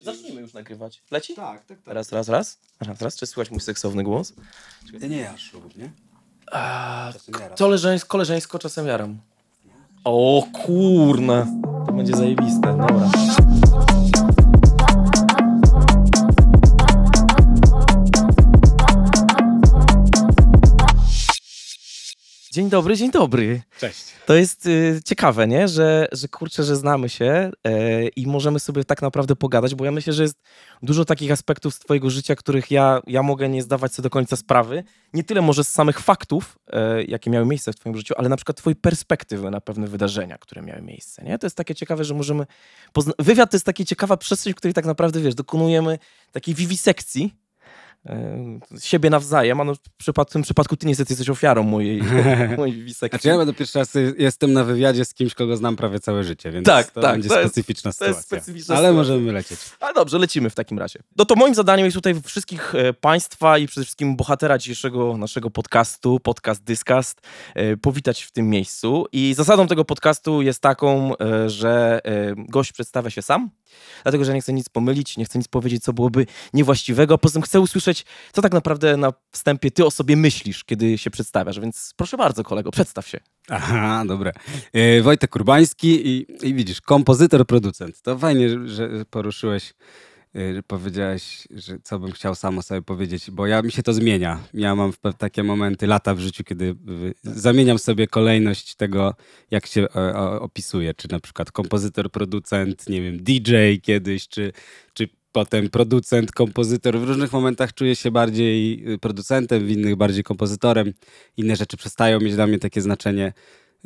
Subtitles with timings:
[0.00, 1.02] Zacznijmy już nagrywać.
[1.10, 1.34] Leci?
[1.34, 1.94] Tak, tak, tak.
[1.94, 2.58] Raz, raz, raz.
[2.80, 3.16] Raz, raz.
[3.16, 4.32] Czy słychać mój seksowny głos?
[5.00, 5.90] Ty nie ślubów, nie?
[7.12, 7.58] Czasem jarasz.
[7.58, 9.18] koleżeńsko, koleżeńsko czasem jaram.
[10.04, 11.46] O kurna.
[11.86, 12.60] To będzie zajebiste.
[12.60, 13.10] Dobra.
[22.56, 23.62] Dzień dobry, dzień dobry.
[23.80, 24.04] Cześć.
[24.26, 25.68] To jest y, ciekawe, nie?
[25.68, 29.90] Że, że kurczę, że znamy się e, i możemy sobie tak naprawdę pogadać, bo ja
[29.90, 30.42] myślę, że jest
[30.82, 34.36] dużo takich aspektów z twojego życia, których ja, ja mogę nie zdawać sobie do końca
[34.36, 34.84] sprawy.
[35.12, 38.36] Nie tyle może z samych faktów, e, jakie miały miejsce w twoim życiu, ale na
[38.36, 41.38] przykład twojej perspektywy na pewne wydarzenia, które miały miejsce, nie?
[41.38, 42.46] To jest takie ciekawe, że możemy...
[42.92, 45.98] Pozna- Wywiad to jest taka ciekawa przestrzeń, w której tak naprawdę, wiesz, dokonujemy
[46.32, 47.34] takiej wiwisekcji
[48.80, 49.78] siebie nawzajem, a no w,
[50.28, 52.02] w tym przypadku ty niestety jesteś ofiarą mojej,
[52.58, 53.08] mojej wiwisekcji.
[53.18, 56.24] Znaczy ja będę pierwszy raz y, jestem na wywiadzie z kimś, kogo znam prawie całe
[56.24, 58.40] życie, więc Tak, to tak, będzie to jest- specyficzna to jest sytuacja.
[58.40, 59.12] specyficzna Ale sytuacja.
[59.14, 59.60] możemy lecieć.
[59.80, 60.98] Ale dobrze, lecimy w takim razie.
[61.16, 65.50] No to moim zadaniem jest tutaj wszystkich e, Państwa i przede wszystkim bohatera dzisiejszego naszego
[65.50, 67.20] podcastu, podcast Discast,
[67.54, 69.06] e, powitać w tym miejscu.
[69.12, 73.50] I zasadą tego podcastu jest taką, e, że e, gość przedstawia się sam,
[74.02, 77.32] dlatego że nie chcę nic pomylić, nie chcę nic powiedzieć, co byłoby niewłaściwego, a poza
[77.32, 81.60] tym chcę usłyszeć, co tak naprawdę na wstępie ty o sobie myślisz, kiedy się przedstawiasz.
[81.60, 83.20] Więc proszę bardzo, kolego, przedstaw się.
[83.48, 84.32] Aha, dobra.
[84.72, 88.02] E, Wojtek Urbański i, i widzisz, kompozytor, producent.
[88.02, 89.74] To fajnie, że- poruszyłeś,
[90.34, 93.92] że powiedziałeś, że co bym chciał sam o sobie powiedzieć, bo ja mi się to
[93.92, 94.40] zmienia.
[94.54, 99.14] Ja mam takie momenty, lata w życiu, kiedy y, zamieniam sobie kolejność tego,
[99.50, 99.88] jak się
[100.40, 104.52] opisuje, czy na przykład kompozytor, producent, nie wiem, DJ kiedyś, czy,
[104.94, 106.98] czy potem producent, kompozytor.
[106.98, 110.92] W różnych momentach czuję się bardziej y, producentem, w innych bardziej kompozytorem.
[111.36, 113.32] Inne rzeczy przestają mieć dla mnie takie znaczenie.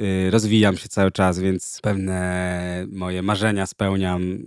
[0.00, 4.38] Y, Rozwijam się cały czas, więc pewne moje marzenia spełniam.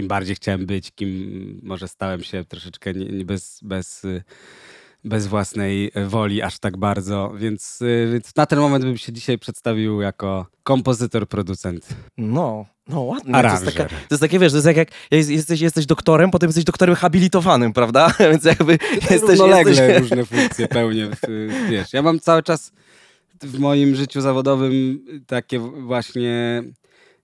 [0.00, 4.06] Kim bardziej chciałem być, kim może stałem się troszeczkę nie, nie bez, bez,
[5.04, 7.32] bez własnej woli aż tak bardzo.
[7.36, 7.78] Więc,
[8.12, 11.88] więc na ten moment bym się dzisiaj przedstawił jako kompozytor, producent.
[12.18, 13.32] No, no ładnie.
[13.32, 16.30] To jest, taka, to jest takie, wiesz, to jest jak, jak jest, jesteś, jesteś doktorem,
[16.30, 18.14] potem jesteś doktorem habilitowanym, prawda?
[18.30, 18.78] Więc jakby
[19.10, 19.20] jesteś...
[19.20, 19.98] Równolegle jesteś...
[19.98, 21.08] różne funkcje pełnię.
[21.70, 22.72] Wiesz, ja mam cały czas
[23.42, 26.62] w moim życiu zawodowym takie właśnie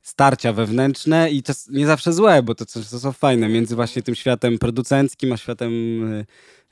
[0.06, 4.03] starcia wewnętrzne i to s- nie zawsze złe, bo to, to są fajne, między właśnie
[4.03, 5.72] tym światem producenckim, a światem
[6.12, 6.27] y,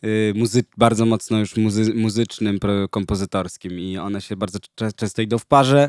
[0.05, 2.59] y, muzy- bardzo mocno już muzy- muzycznym,
[2.91, 5.89] kompozytorskim i one się bardzo cze- często idą w parze,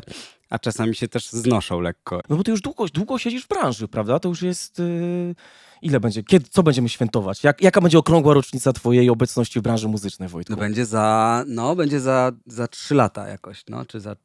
[0.50, 2.20] a czasami się też znoszą lekko.
[2.28, 4.18] No bo ty już długo, długo siedzisz w branży, prawda?
[4.18, 4.78] To już jest...
[4.78, 5.34] Yy...
[5.82, 6.22] Ile będzie?
[6.22, 7.44] Kiedy, co będziemy świętować?
[7.44, 10.52] Jak, jaka będzie okrągła rocznica twojej obecności w branży muzycznej, Wojtku?
[10.52, 14.16] No będzie za, no będzie za, za 3 lata jakoś, no, czy za,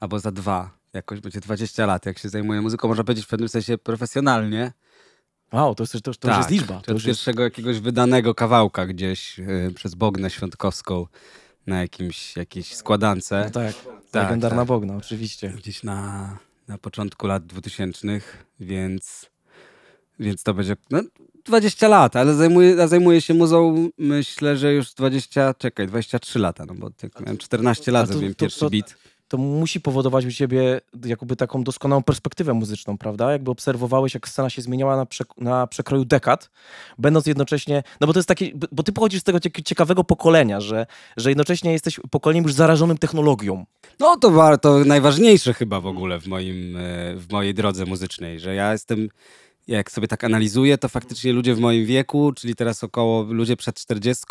[0.00, 0.79] albo za dwa.
[0.92, 4.72] Jakoś będzie 20 lat, jak się zajmuję muzyką, można powiedzieć w pewnym sensie profesjonalnie.
[5.52, 6.80] Wow, to, jest, to, to już jest liczba.
[6.80, 7.18] To już jest...
[7.18, 11.06] pierwszego jakiegoś wydanego kawałka gdzieś y, przez Bognę Świątkowską
[11.66, 13.44] na jakimś, jakiejś składance.
[13.44, 13.74] No tak,
[14.10, 14.68] Tak, legendarna tak.
[14.68, 15.48] Bogna, oczywiście.
[15.48, 18.20] Gdzieś na, na początku lat 2000,
[18.60, 19.30] więc,
[20.20, 21.02] więc to będzie no,
[21.44, 26.74] 20 lat, ale zajmuję, zajmuję się muzą myślę, że już 20, czekaj, 23 lata, no
[26.74, 28.96] bo tak miałem 14 A lat, zrobiłem pierwszy to- beat.
[29.30, 33.32] To musi powodować u ciebie jakby taką doskonałą perspektywę muzyczną, prawda?
[33.32, 36.50] Jakby obserwowałeś, jak scena się zmieniała na, przek- na przekroju dekad,
[36.98, 40.60] będąc jednocześnie, no bo to jest takie, bo ty pochodzisz z tego cie- ciekawego pokolenia,
[40.60, 40.86] że,
[41.16, 43.66] że jednocześnie jesteś pokoleniem już zarażonym technologią.
[44.00, 46.80] No to, wa- to najważniejsze chyba w ogóle w, moim, e,
[47.16, 49.08] w mojej drodze muzycznej, że ja jestem,
[49.68, 53.76] jak sobie tak analizuję, to faktycznie ludzie w moim wieku, czyli teraz około ludzie przed
[53.76, 54.24] 40,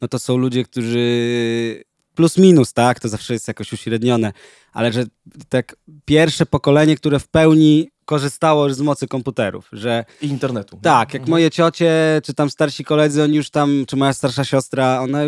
[0.00, 1.84] no to są ludzie, którzy
[2.14, 4.32] plus minus, tak, to zawsze jest jakoś uśrednione,
[4.72, 5.04] ale że
[5.48, 10.78] tak pierwsze pokolenie, które w pełni korzystało już z mocy komputerów, że I internetu.
[10.82, 15.00] tak, jak moje ciocie, czy tam starsi koledzy, oni już tam, czy moja starsza siostra,
[15.00, 15.18] ona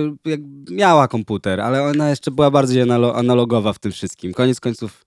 [0.70, 4.32] miała komputer, ale ona jeszcze była bardziej analo analogowa w tym wszystkim.
[4.32, 5.06] Koniec końców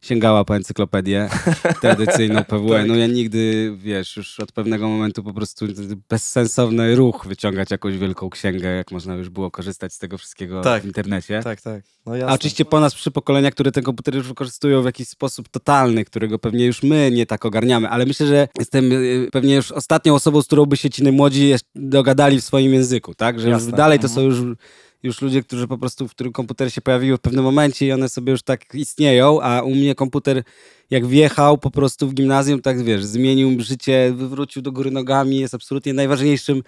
[0.00, 1.28] sięgała po encyklopedię
[1.80, 2.84] tradycyjną PWE.
[2.86, 5.66] No ja nigdy, wiesz, już od pewnego momentu po prostu
[6.08, 10.82] bezsensowny ruch wyciągać jakąś wielką księgę, jak można już było korzystać z tego wszystkiego Tak.
[10.82, 11.40] w internecie.
[11.44, 11.82] Tak, tak.
[12.06, 15.48] No A oczywiście po nas trzy pokolenia, które ten komputer już wykorzystują w jakiś sposób
[15.48, 19.72] totalny, którego pewnie już my nie tak ogarniamy, ale myślę, że jestem y, pewnie już
[19.72, 23.40] ostatnią osobą, z którą by się ci młodzi dogadali w swoim języku, tak?
[23.40, 24.14] Że dalej to Mhm.
[24.14, 24.56] są już,
[25.02, 28.08] już ludzie, którzy po prostu, w którym komputery się pojawiły w pewnym momencie i one
[28.08, 30.42] sobie już tak istnieją, a u mnie komputer
[30.90, 35.54] jak wjechał po prostu w gimnazjum, tak wiesz, zmienił życie, wywrócił do góry nogami, jest
[35.54, 36.62] absolutnie najważniejszym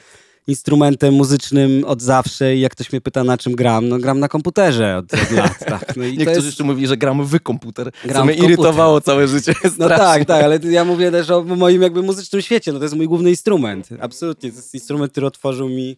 [0.46, 4.28] instrumentem muzycznym od zawsze i jak ktoś mnie pyta na czym gram, no gram na
[4.28, 5.58] komputerze od, od lat.
[5.58, 5.96] Tak.
[5.96, 6.46] No Niektórzy jest...
[6.46, 8.50] jeszcze mówili, że gramy w komputer, Gram co mnie komputer.
[8.50, 9.54] irytowało całe życie.
[9.78, 12.96] No tak, tak, ale ja mówię też o moim jakby muzycznym świecie, no to jest
[12.96, 13.88] mój główny instrument.
[14.00, 15.96] Absolutnie, to jest instrument, który otworzył mi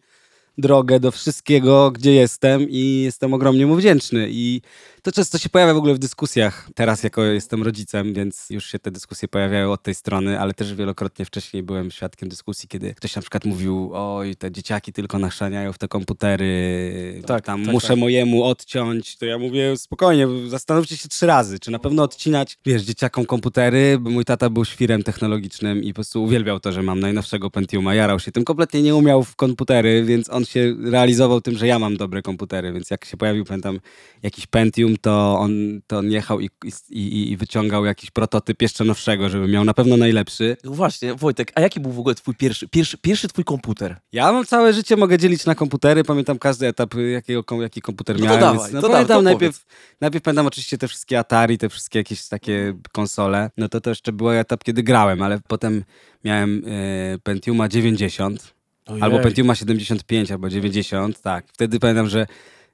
[0.59, 4.29] drogę do wszystkiego, gdzie jestem i jestem ogromnie mu wdzięczny.
[4.31, 4.63] I
[5.03, 6.69] to często się pojawia w ogóle w dyskusjach.
[6.75, 10.75] Teraz jako jestem rodzicem, więc już się te dyskusje pojawiają od tej strony, ale też
[10.75, 15.73] wielokrotnie wcześniej byłem świadkiem dyskusji, kiedy ktoś na przykład mówił, oj, te dzieciaki tylko nachrzaniają
[15.73, 17.99] w te komputery, Tak, tam tak, muszę tak.
[17.99, 22.83] mojemu odciąć, to ja mówię spokojnie, zastanówcie się trzy razy, czy na pewno odcinać, wiesz,
[22.83, 27.01] dzieciakom komputery, bo mój tata był świrem technologicznym i po prostu uwielbiał to, że mam
[27.01, 31.59] najnowszego Pentiuma, jarał się tym, kompletnie nie umiał w komputery, więc on się realizował tym,
[31.59, 33.81] że ja mam dobre komputery, więc jak się pojawił, pamiętam,
[34.23, 36.51] jakiś Pentium, to on, to on jechał i,
[36.91, 40.57] i, i, wyciągał jakiś prototyp jeszcze nowszego, żeby miał na pewno najlepszy.
[40.65, 43.97] No Właśnie, Wojtek, a jaki był w ogóle twój pierwszy, pierwszy, pierwszy twój komputer?
[44.13, 48.21] Ja mam całe życie, mogę dzielić na komputery, pamiętam każdy etap, jakiego, jaki komputer No
[48.21, 48.41] to miałem.
[48.41, 49.67] dawaj, więc, no to pamiętam dawaj, to najpierw,
[50.01, 53.51] najpierw pamiętam oczywiście te wszystkie Atari, te wszystkie jakieś takie konsole.
[53.57, 55.85] No to to jeszcze był etap, kiedy grałem, ale potem
[56.25, 58.55] miałem e, Pentiuma 90,
[59.01, 61.45] albo Pentiuma 75, albo 90, tak.
[61.53, 62.27] Wtedy pamiętam, że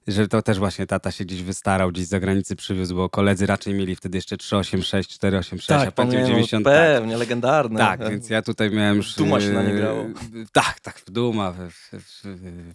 [0.08, 3.74] że to też właśnie tata się gdzieś wystarał, gdzieś z zagranicy przywiózł, bo koledzy raczej
[3.74, 6.64] mieli wtedy jeszcze 386, 486, a Tak, Pentium pamiętam, 90.
[6.64, 6.74] tak.
[6.74, 7.78] pewnie, legendarny.
[7.78, 9.14] Tak, więc ja tutaj miałem już...
[9.18, 10.04] Duma się na nie e, grało.
[10.52, 11.54] Tak, tak, w Duma,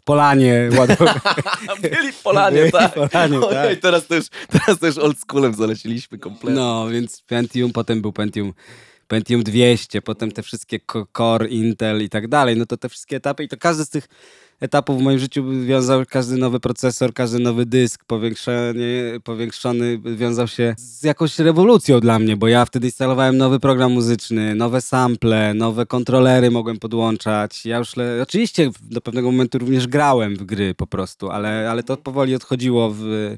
[0.05, 1.19] Polanie, ładowałem.
[1.69, 2.93] A byli w Polanie, Byli tak.
[2.93, 3.81] Polanie, Ojej, tak.
[3.81, 6.61] teraz też, teraz też old schoolem zaleciliśmy kompletnie.
[6.61, 8.53] No, więc Pentium, potem był Pentium,
[9.13, 10.79] Pentium 200, potem te wszystkie
[11.17, 14.07] Core, Intel i tak dalej, no to te wszystkie etapy i to każdy z tych
[14.59, 20.75] etapów w moim życiu wiązał każdy nowy procesor, każdy nowy dysk powiększony, powiększony wiązał się
[20.77, 25.85] z jakąś rewolucją dla mnie, bo ja wtedy instalowałem nowy program muzyczny, nowe sample, nowe
[25.85, 27.65] kontrolery mogłem podłączać.
[27.65, 28.21] Ja już le...
[28.21, 32.91] oczywiście do pewnego momentu również grałem w gry po prostu, ale, ale to powoli odchodziło
[32.93, 33.35] w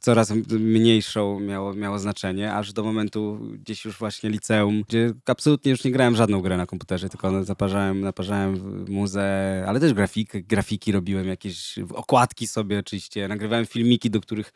[0.00, 5.84] coraz mniejszą miało, miało znaczenie, aż do momentu gdzieś już właśnie liceum, gdzie absolutnie już
[5.84, 11.28] nie grałem żadną grę na komputerze, tylko zaparzałem, naparzałem muzę, ale też grafiki, grafiki robiłem,
[11.28, 14.52] jakieś okładki sobie oczywiście, nagrywałem filmiki, do których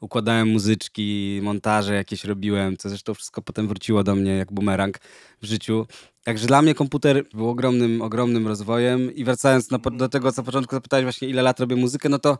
[0.00, 4.98] układałem muzyczki, montaże jakieś robiłem, co zresztą wszystko potem wróciło do mnie jak bumerang
[5.42, 5.86] w życiu.
[6.24, 10.46] Także dla mnie komputer był ogromnym, ogromnym rozwojem i wracając na, do tego, co na
[10.46, 12.38] początku zapytałeś właśnie, ile lat robię muzykę, no to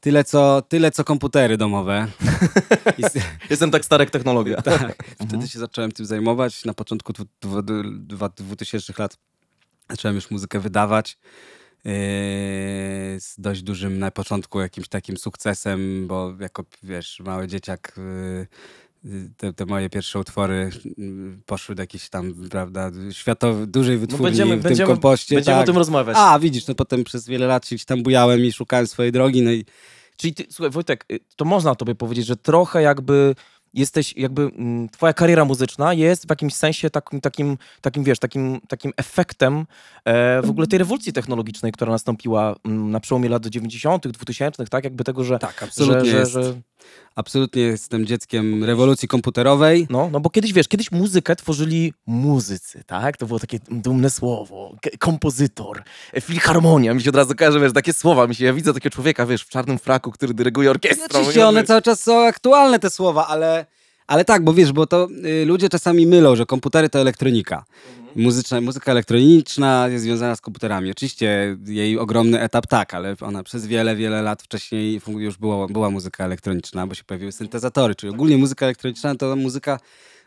[0.00, 2.06] tyle co, tyle co komputery domowe.
[3.50, 4.62] Jestem tak stary jak technologia.
[4.62, 6.64] tak, wtedy się zacząłem tym zajmować.
[6.64, 7.62] Na początku dwu- dwu-
[7.98, 9.18] dwu- 2000 lat
[9.90, 11.18] zacząłem już muzykę wydawać.
[11.84, 11.92] Yy,
[13.20, 18.46] z dość dużym na początku jakimś takim sukcesem, bo jako, wiesz, mały dzieciak yy,
[19.36, 24.28] te, te moje pierwsze utwory yy, poszły do jakiejś tam, prawda, światowej, dużej wytwórni No
[24.28, 25.34] będziemy, w tym będziemy, kompoście.
[25.34, 25.64] będziemy tak.
[25.64, 26.16] o tym rozmawiać.
[26.20, 29.50] A, widzisz, no potem przez wiele lat się tam bujałem i szukałem swojej drogi, no
[29.50, 29.64] i
[30.18, 33.34] Czyli ty, słuchaj, Wojtek, y, to można tobie powiedzieć, że trochę jakby
[33.74, 38.60] jesteś, jakby mm, twoja kariera muzyczna jest w jakimś sensie takim, takim, takim wiesz, takim,
[38.68, 39.66] takim efektem
[40.04, 44.84] e, w ogóle tej rewolucji technologicznej, która nastąpiła mm, na przełomie lat 90., 2000, tak?
[44.84, 45.38] Jakby tego, że...
[45.38, 46.60] tak, że, absolutnie, że, jest, że,
[47.14, 49.86] absolutnie jestem dzieckiem rewolucji komputerowej.
[49.90, 53.16] no, no bo kiedyś, wiesz, kiedyś muzykę tworzyli muzycy, tak?
[53.16, 55.82] To było takie dumne słowo, kompozytor,
[56.20, 59.26] filharmonia, mi się od razu kojarzy, wiesz, takie słowa, mi się, ja widzę takiego człowieka,
[59.26, 61.06] wiesz, w czarnym fraku, który dyryguje orkiestrą.
[61.20, 61.46] Oczywiście nie?
[61.46, 63.66] one cały czas są aktualne, te słowa, ale,
[64.06, 67.64] ale tak, bo wiesz, bo to y, ludzie czasami mylą, że komputery to elektronika.
[68.18, 70.90] Muzyczna, muzyka elektroniczna jest związana z komputerami.
[70.90, 75.36] Oczywiście jej ogromny etap tak, ale ona przez wiele, wiele lat wcześniej już
[75.70, 79.80] była muzyka elektroniczna, bo się pojawiły syntezatory, czyli ogólnie muzyka elektroniczna to muzyka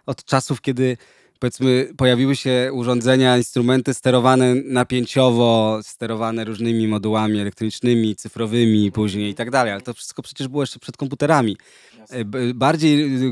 [0.06, 0.98] od czasów, kiedy
[1.42, 9.52] powiedzmy pojawiły się urządzenia, instrumenty sterowane napięciowo, sterowane różnymi modułami elektronicznymi, cyfrowymi później i tak
[9.52, 11.58] dalej, ale to wszystko przecież było jeszcze przed komputerami.
[12.10, 13.26] E, Bardziej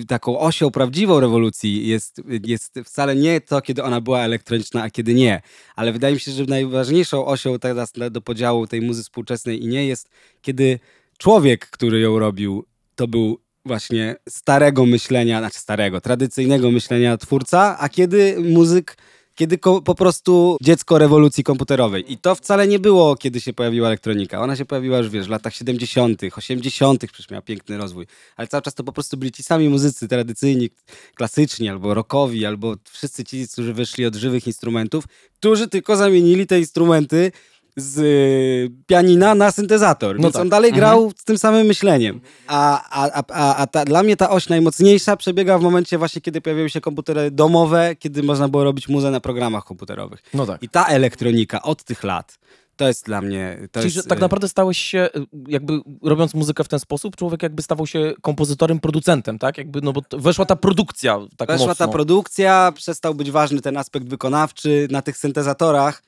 [0.00, 4.90] y, taką osią prawdziwą rewolucji jest, jest wcale nie to, kiedy ona była elektroniczna, a
[4.90, 5.42] kiedy nie.
[5.76, 9.86] Ale wydaje mi się, że najważniejszą osią teraz do podziału tej muzy współczesnej i nie
[9.86, 10.08] jest,
[10.42, 10.78] kiedy
[11.18, 12.64] człowiek, który ją robił,
[12.96, 18.96] to był właśnie starego myślenia, znaczy starego, tradycyjnego myślenia twórca, a kiedy muzyk,
[19.34, 22.12] kiedy po prostu dziecko rewolucji komputerowej.
[22.12, 24.40] I to wcale nie było, kiedy się pojawiła elektronika.
[24.40, 28.06] Ona się pojawiła już, wiesz, w latach 70., 80., przecież miała piękny rozwój.
[28.36, 30.70] Ale cały czas to po prostu byli ci sami muzycy tradycyjni,
[31.14, 35.04] klasyczni, albo rockowi, albo wszyscy ci, którzy wyszli od żywych instrumentów,
[35.40, 37.32] którzy tylko zamienili te instrumenty
[37.76, 40.16] z y, pianina na syntezator.
[40.16, 40.42] No Więc tak.
[40.42, 42.20] on dalej grał z tym samym myśleniem.
[42.46, 46.40] A, a, a, a, ta, dla mnie ta oś najmocniejsza przebiega w momencie właśnie, kiedy
[46.40, 50.22] pojawiły się komputery domowe, kiedy można było robić muzę na programach komputerowych.
[50.34, 50.62] No tak.
[50.62, 52.38] I ta elektronika od tych lat
[52.76, 53.58] To jest dla mnie...
[53.72, 57.16] To Czyli jest, tak y, naprawdę stałeś się, y, jakby robiąc muzykę w ten sposób,
[57.16, 59.58] człowiek jakby stawał się kompozytorem, producentem, tak?
[59.58, 61.86] Jakby, no bo weszła ta produkcja tak Weszła mocno.
[61.86, 66.02] ta produkcja, przestał być ważny ten aspekt wykonawczy na tych syntezatorach.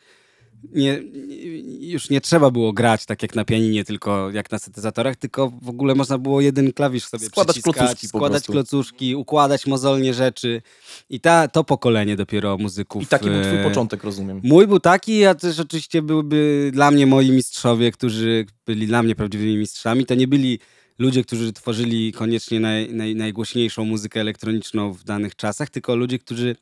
[0.72, 1.02] Nie,
[1.80, 5.68] już nie trzeba było grać tak jak na pianinie, tylko jak na syntezatorach, tylko w
[5.68, 10.62] ogóle można było jeden klawisz sobie Składać klocuszki składać klocuszki, układać mozolnie rzeczy.
[11.10, 13.02] I ta, to pokolenie dopiero muzyków...
[13.02, 14.40] I taki był twój e, początek, rozumiem.
[14.44, 19.14] Mój był taki, a też oczywiście byłyby dla mnie moi mistrzowie, którzy byli dla mnie
[19.14, 20.06] prawdziwymi mistrzami.
[20.06, 20.58] To nie byli
[20.98, 26.56] ludzie, którzy tworzyli koniecznie naj, naj, najgłośniejszą muzykę elektroniczną w danych czasach, tylko ludzie, którzy,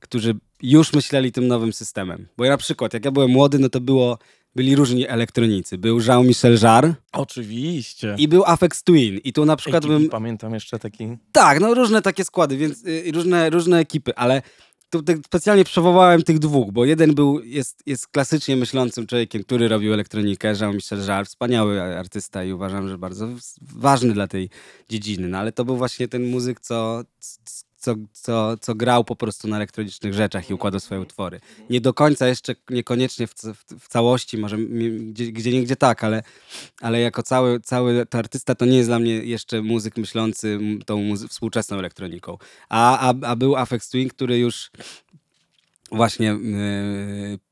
[0.00, 2.26] którzy już myśleli tym nowym systemem.
[2.36, 4.18] Bo ja na przykład, jak ja byłem młody, no to było,
[4.54, 5.78] byli różni elektronicy.
[5.78, 8.14] Był Jean-Michel Jarre Oczywiście.
[8.18, 9.18] i był Afex Twin.
[9.24, 10.08] I tu na przykład ATV, bym...
[10.08, 11.08] Pamiętam jeszcze taki...
[11.32, 14.42] Tak, no różne takie składy, więc y, różne, różne ekipy, ale
[14.90, 19.68] tu tak specjalnie przywołałem tych dwóch, bo jeden był, jest, jest klasycznie myślącym człowiekiem, który
[19.68, 23.28] robił elektronikę, Jean-Michel Jarre, wspaniały artysta i uważam, że bardzo
[23.60, 24.50] ważny dla tej
[24.88, 27.02] dziedziny, no ale to był właśnie ten muzyk, co,
[27.86, 31.40] co, co, co grał po prostu na elektronicznych rzeczach i układał swoje utwory.
[31.70, 34.58] Nie do końca jeszcze, niekoniecznie w, w, w całości, może
[35.12, 36.22] gdzie, gdzie tak, ale,
[36.80, 40.96] ale jako cały, cały to artysta to nie jest dla mnie jeszcze muzyk myślący tą
[40.96, 42.38] muzy- współczesną elektroniką.
[42.68, 44.70] A, a, a był Afex Twin, który już
[45.92, 46.26] właśnie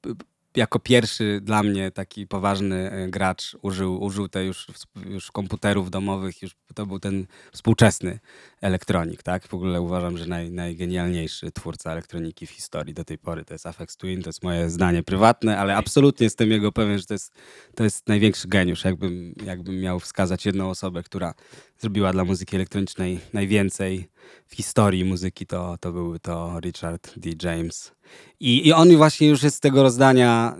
[0.04, 0.14] yy,
[0.56, 4.66] jako pierwszy dla mnie taki poważny e, gracz użył, użył te już,
[5.06, 8.18] już komputerów domowych, już to był ten współczesny
[8.60, 9.48] elektronik, tak?
[9.48, 13.66] W ogóle uważam, że naj, najgenialniejszy twórca elektroniki w historii do tej pory to jest
[13.66, 17.32] Afex Twin, to jest moje zdanie prywatne, ale absolutnie jestem jego pewien, że to jest,
[17.74, 18.84] to jest największy geniusz.
[18.84, 21.34] Jakbym, jakbym miał wskazać jedną osobę, która
[21.78, 24.08] zrobiła dla muzyki elektronicznej najwięcej
[24.46, 27.30] w historii muzyki, to, to był to Richard D.
[27.42, 27.92] James.
[28.40, 30.56] I, I on właśnie już jest z tego rozdania,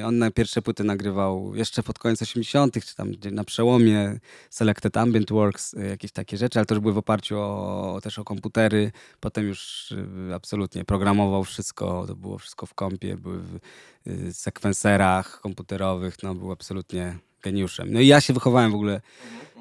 [0.00, 4.18] e, on na pierwsze płyty nagrywał jeszcze pod koniec 80., czy tam na przełomie
[4.50, 8.18] Selected Ambient Works, e, jakieś takie rzeczy, ale to już były w oparciu o, też
[8.18, 8.92] o komputery.
[9.20, 9.92] Potem już
[10.30, 16.52] e, absolutnie programował wszystko, to było wszystko w kompie, były w sekwenserach komputerowych, no był
[16.52, 17.92] absolutnie geniuszem.
[17.92, 19.00] No i ja się wychowałem w ogóle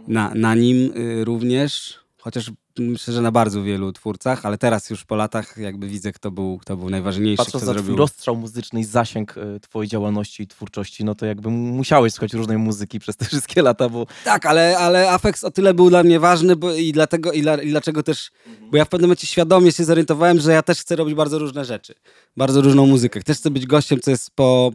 [0.07, 5.15] na, na nim również, chociaż myślę, że na bardzo wielu twórcach, ale teraz już po
[5.15, 7.95] latach jakby widzę, kto był, kto był najważniejszy, Patrząc kto na zrobił...
[7.97, 12.57] rozstrzał muzyczny i zasięg e, twojej działalności i twórczości, no to jakby musiałeś słuchać różnej
[12.57, 16.19] muzyki przez te wszystkie lata, bo Tak, ale, ale Afex o tyle był dla mnie
[16.19, 18.31] ważny bo, i dlatego, i, dla, i dlaczego też,
[18.71, 21.65] bo ja w pewnym momencie świadomie się zorientowałem, że ja też chcę robić bardzo różne
[21.65, 21.93] rzeczy,
[22.37, 23.23] bardzo różną muzykę.
[23.23, 24.71] Też chcę być gościem, co jest po,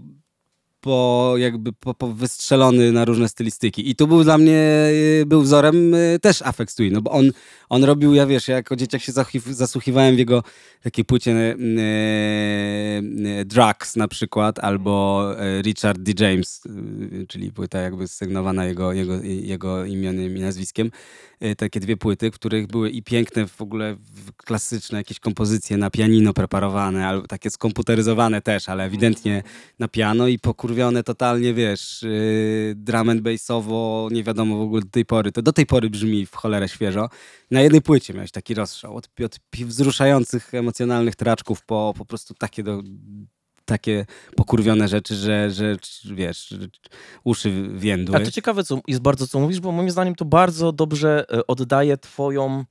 [0.80, 3.90] po jakby po, po wystrzelony na różne stylistyki.
[3.90, 4.88] I tu był dla mnie,
[5.21, 7.30] y, był wzorem y, też Afex Twin, no bo on,
[7.68, 9.12] on robił, ja wiesz, ja jako dzieciak się
[9.50, 10.42] zasłuchiwałem w jego
[10.83, 15.26] takiej płycie y, Drugs na przykład, albo
[15.62, 16.25] Richard D.
[16.25, 16.62] James,
[17.28, 20.90] czyli płyta jakby sygnowana jego, jego, jego imionem i nazwiskiem.
[21.56, 23.97] Takie dwie płyty, w których były i piękne w ogóle
[24.37, 29.42] klasyczne jakieś kompozycje na pianino preparowane, albo takie skomputeryzowane też, ale ewidentnie
[29.78, 30.38] na piano i
[31.04, 35.33] totalnie, wiesz, yy, drum and bassowo, nie wiadomo w ogóle do tej pory.
[35.33, 37.09] To do tej pory brzmi w cholerę świeżo.
[37.50, 42.62] Na jednej płycie miałeś taki rozstrzał od, od wzruszających, emocjonalnych traczków po po prostu takie
[42.62, 42.83] do,
[43.66, 44.06] takie
[44.37, 46.54] pokurwione rzeczy, że, że wiesz,
[47.25, 48.16] uszy więdły.
[48.16, 51.47] A to ciekawe co, jest bardzo, co mówisz, bo moim zdaniem to bardzo dobrze e,
[51.47, 52.64] oddaje twoją,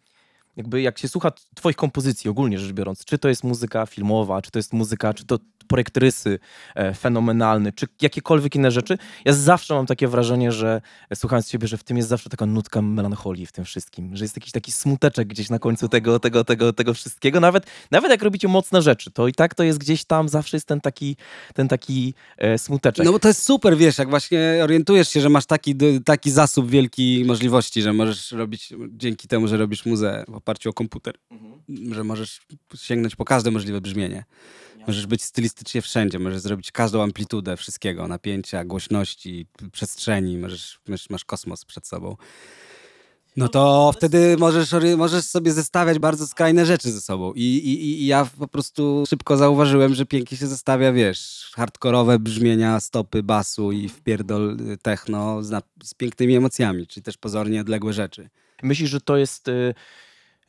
[0.56, 4.52] jakby jak się słucha twoich kompozycji ogólnie rzecz biorąc, czy to jest muzyka filmowa, czy
[4.52, 6.40] to jest muzyka, czy to projekt rysy
[6.76, 11.68] e, fenomenalny, czy jakiekolwiek inne rzeczy, ja zawsze mam takie wrażenie, że e, słuchając ciebie,
[11.68, 14.72] że w tym jest zawsze taka nutka melancholii w tym wszystkim, że jest jakiś taki
[14.72, 19.12] smuteczek gdzieś na końcu tego, tego, tego, tego wszystkiego, nawet, nawet jak robicie mocne rzeczy,
[19.12, 21.16] to i tak to jest gdzieś tam, zawsze jest ten taki,
[21.54, 23.06] ten taki e, smuteczek.
[23.06, 26.70] No bo to jest super, wiesz, jak właśnie orientujesz się, że masz taki, taki zasób
[26.70, 31.16] wielki możliwości, że możesz robić, dzięki temu, że robisz muzę w oparciu o komputer,
[31.92, 32.42] że możesz
[32.76, 34.24] sięgnąć po każde możliwe brzmienie.
[34.88, 35.24] Możesz być
[35.56, 41.88] stylistycznie wszędzie, możesz zrobić każdą amplitudę wszystkiego, napięcia, głośności, przestrzeni, możesz, masz, masz kosmos przed
[41.88, 42.16] sobą.
[43.38, 47.34] No to wtedy możesz, możesz sobie zestawiać bardzo skrajne rzeczy ze sobą.
[47.34, 52.80] I, i, I ja po prostu szybko zauważyłem, że pięknie się zestawia, wiesz, hardkorowe brzmienia,
[52.80, 58.30] stopy basu i wpierdol y, techno z, z pięknymi emocjami, czyli też pozornie odległe rzeczy.
[58.64, 59.74] Myślisz, że to jest y,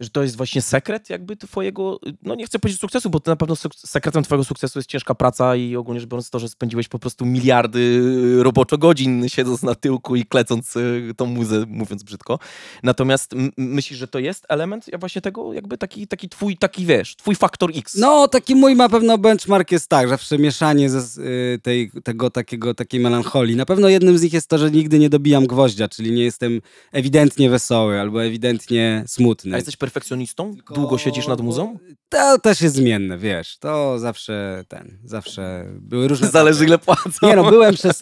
[0.00, 3.36] że to jest właśnie sekret jakby twojego, no nie chcę powiedzieć sukcesu, bo to na
[3.36, 6.98] pewno sekretem twojego sukcesu jest ciężka praca i ogólnie rzecz biorąc to, że spędziłeś po
[6.98, 8.02] prostu miliardy
[8.42, 12.38] roboczo godzin siedząc na tyłku i klecąc y, tą muzę, mówiąc brzydko.
[12.82, 17.16] Natomiast myślisz, że to jest element ja właśnie tego, jakby taki, taki twój, taki wiesz,
[17.16, 17.94] twój faktor X.
[17.94, 22.74] No, taki mój na pewno benchmark jest tak, że przemieszanie ze, y, tej, tego takiego,
[22.74, 23.56] takiej melancholii.
[23.56, 26.60] Na pewno jednym z nich jest to, że nigdy nie dobijam gwoździa, czyli nie jestem
[26.92, 29.54] ewidentnie wesoły albo ewidentnie smutny.
[29.54, 30.56] A jesteś perfekcjonistą?
[30.74, 31.78] Długo siedzisz nad muzą?
[32.08, 33.58] To też jest zmienne, wiesz.
[33.58, 36.28] To zawsze ten, zawsze były różne...
[36.38, 37.10] Zależy ile płacą.
[37.22, 38.00] Nie no, byłem przez...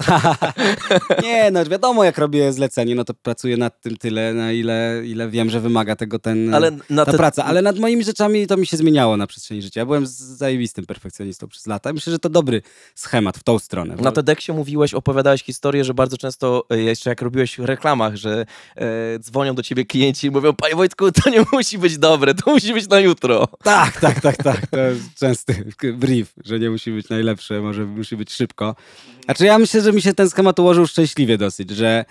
[1.22, 5.28] nie no, wiadomo jak robię zlecenie, no to pracuję nad tym tyle, na ile, ile
[5.28, 7.16] wiem, że wymaga tego ten, Ale ta te...
[7.16, 7.44] praca.
[7.44, 9.80] Ale nad moimi rzeczami to mi się zmieniało na przestrzeni życia.
[9.80, 11.92] Ja byłem zajebistym perfekcjonistą przez lata.
[11.92, 12.62] Myślę, że to dobry
[12.94, 13.96] schemat w tą stronę.
[13.96, 18.46] Na TEDxie mówiłeś, opowiadałeś historię, że bardzo często, e, jeszcze jak robiłeś w reklamach, że
[18.76, 22.50] e, dzwonią do ciebie klienci i mówią, panie Wojtku, to nie musi być dobre, to
[22.50, 23.48] musi być na jutro.
[23.62, 24.66] Tak, tak, tak, tak.
[24.66, 25.64] To jest częsty
[25.94, 28.76] brief, że nie musi być najlepsze, może musi być szybko.
[29.24, 32.04] Znaczy ja myślę, że mi się ten schemat ułożył szczęśliwie dosyć, że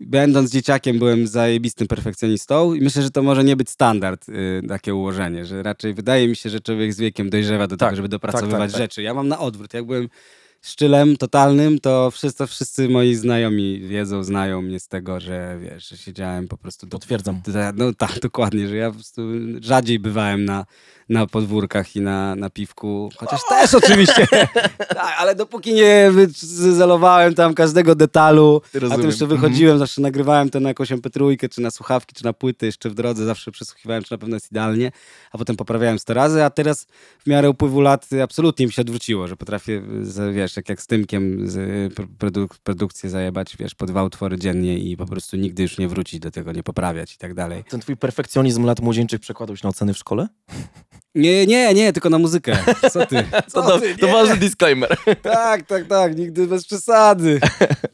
[0.00, 4.94] będąc dzieciakiem byłem zajebistym perfekcjonistą i myślę, że to może nie być standard y, takie
[4.94, 8.08] ułożenie, że raczej wydaje mi się, że człowiek z wiekiem dojrzewa do Tak, tego, żeby
[8.08, 8.80] tak, dopracowywać tak.
[8.80, 9.02] rzeczy.
[9.02, 9.74] Ja mam na odwrót.
[9.74, 10.08] Jak byłem
[10.62, 15.96] szczylem totalnym, to wszyscy, wszyscy moi znajomi wiedzą, znają mnie z tego, że wiesz, że
[15.96, 17.42] siedziałem po prostu do Potwierdzam.
[17.42, 19.22] Ta- No tak, dokładnie, że ja po prostu
[19.60, 20.66] rzadziej bywałem na,
[21.08, 24.26] na podwórkach i na, na piwku, chociaż też oczywiście,
[24.88, 26.10] tak, ale dopóki nie
[26.58, 29.00] wyzelowałem tam każdego detalu, a Rozumiem.
[29.00, 31.10] to jeszcze wychodziłem, zawsze nagrywałem to na jakąś mp
[31.50, 34.50] czy na słuchawki, czy na płyty, jeszcze w drodze zawsze przesłuchiwałem, czy na pewno jest
[34.52, 34.92] idealnie,
[35.32, 36.86] a potem poprawiałem 100 razy, a teraz
[37.18, 39.82] w miarę upływu lat absolutnie mi się odwróciło, że potrafię,
[40.32, 41.54] wiesz, jak, jak z Tymkiem z
[41.94, 45.88] pr- produk- produkcję zajebać, wiesz, po dwa utwory dziennie i po prostu nigdy już nie
[45.88, 47.64] wrócić do tego, nie poprawiać i tak dalej.
[47.68, 50.28] Ten twój perfekcjonizm lat młodzieńczych przekładał się na oceny w szkole?
[51.14, 52.58] Nie, nie, nie, tylko na muzykę.
[52.92, 53.24] Co ty?
[53.30, 53.96] To, Co to, ty?
[53.96, 54.96] to ważny disclaimer.
[55.22, 57.40] Tak, tak, tak, nigdy bez przesady.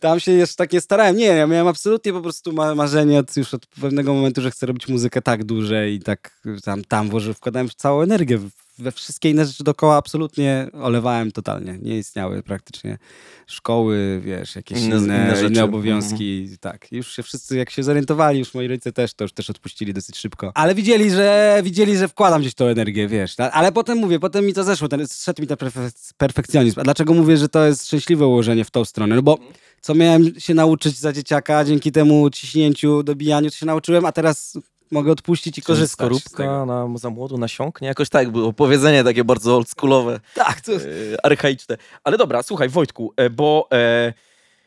[0.00, 1.16] Tam się jeszcze tak nie starałem.
[1.16, 4.66] Nie, ja miałem absolutnie po prostu ma marzenie od, już od pewnego momentu, że chcę
[4.66, 8.38] robić muzykę tak dłużej i tak tam, tam włożyłem, wkładałem całą energię.
[8.38, 11.78] w- We wszystkie inne rzeczy dookoła absolutnie olewałem totalnie.
[11.82, 12.98] Nie istniały praktycznie
[13.46, 16.48] szkoły, wiesz, jakieś Inne- inne, inne obowiązki.
[16.60, 19.94] Tak, już się wszyscy, jak się zorientowali, już moi rodzice też, to już też odpuścili
[19.94, 20.52] dosyć szybko.
[20.54, 23.36] Ale widzieli, że widzieli, że wkładam gdzieś tą energię, wiesz.
[23.36, 26.80] ta- Ale potem mówię, potem mi to zeszło, ten, szedł mi ten perfe- perfekcjonizm.
[26.80, 29.16] A dlaczego mówię, że to jest szczęśliwe ułożenie w tą stronę?
[29.16, 29.38] No bo
[29.80, 34.58] co miałem się nauczyć za dzieciaka, dzięki temu ciśnięciu, dobijaniu, to się nauczyłem, a teraz
[34.92, 36.66] mogę odpuścić i korzystać Skorupka tego.
[36.66, 37.88] na, za młodu nasiąknie.
[37.88, 40.20] Jakoś tak było powiedzenie takie bardzo oldschoolowe.
[40.34, 40.78] Tak, to e,
[41.22, 41.76] archaiczne.
[42.04, 44.12] Ale dobra, słuchaj, Wojtku, e, bo, e,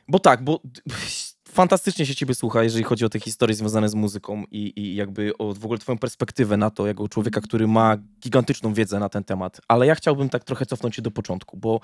[0.07, 0.59] bo tak, bo
[1.49, 5.37] fantastycznie się ciebie słucha, jeżeli chodzi o te historie związane z muzyką i, i jakby
[5.37, 9.23] o w ogóle twoją perspektywę na to, jako człowieka, który ma gigantyczną wiedzę na ten
[9.23, 9.61] temat.
[9.67, 11.79] Ale ja chciałbym tak trochę cofnąć się do początku, bo,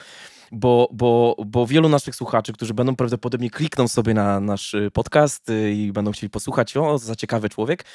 [0.51, 5.47] bo, bo, bo wielu naszych słuchaczy, którzy będą prawdopodobnie klikną sobie na nasz y, podcast
[5.73, 7.86] i będą chcieli posłuchać, o, za ciekawy człowiek,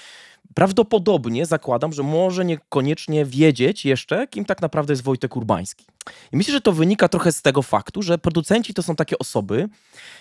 [0.54, 5.84] prawdopodobnie zakładam, że może niekoniecznie wiedzieć jeszcze, kim tak naprawdę jest Wojtek Urbański.
[6.32, 9.68] I myślę, że to wynika trochę z tego faktu, że producenci to są takie osoby,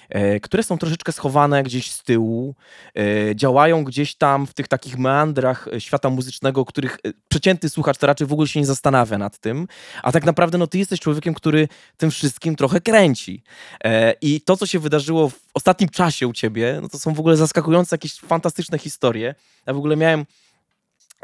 [0.10, 2.56] e, które są troszeczkę schowane gdzieś z tyłu,
[2.98, 7.98] e, działają gdzieś tam w tych takich meandrach e, świata muzycznego, których e, przeciętny słuchacz
[7.98, 9.68] to raczej w ogóle się nie zastanawia nad tym,
[10.04, 13.44] a tak naprawdę no ty jesteś człowiekiem, który tym wszystkim trochę kręci.
[13.84, 17.20] E, I to, co się wydarzyło w ostatnim czasie u ciebie, no to są w
[17.20, 19.36] ogóle zaskakujące jakieś fantastyczne historie.
[19.66, 20.26] Ja w ogóle miałem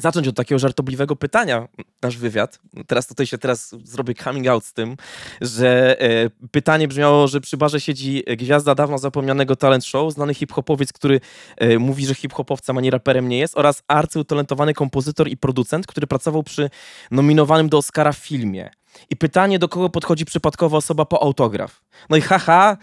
[0.02, 1.68] zacząć od takiego żartobliwego pytania,
[2.02, 2.60] nasz wywiad.
[2.88, 4.98] Teraz tutaj się teraz zrobię coming out z tym,
[5.42, 10.94] że e, pytanie brzmiało, że przy barze siedzi gwiazda dawno zapomnianego talent show, znany hip-hopowiec,
[10.94, 11.20] który
[11.58, 16.44] e, mówi, że hip-hopowcem ani raperem nie jest oraz arcyutalentowany kompozytor i producent, który pracował
[16.44, 16.70] przy
[17.12, 18.70] nominowanym do Oscara filmie.
[19.10, 21.82] I pytanie, do kogo podchodzi przypadkowa osoba po autograf.
[22.10, 22.78] No i haha,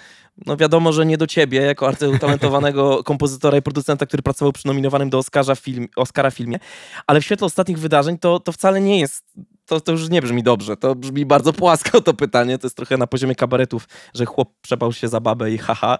[0.46, 5.10] no wiadomo, że nie do ciebie, jako arcyutalentowanego kompozytora i producenta, który pracował przy nominowanym
[5.10, 6.58] do Oscarza film, Oscara filmie,
[7.06, 9.24] ale w świetle ostatnich wydarzeń to, to wcale nie jest,
[9.66, 12.96] to, to już nie brzmi dobrze, to brzmi bardzo płasko to pytanie, to jest trochę
[12.96, 15.98] na poziomie kabaretów, że chłop przepał się za babę i haha,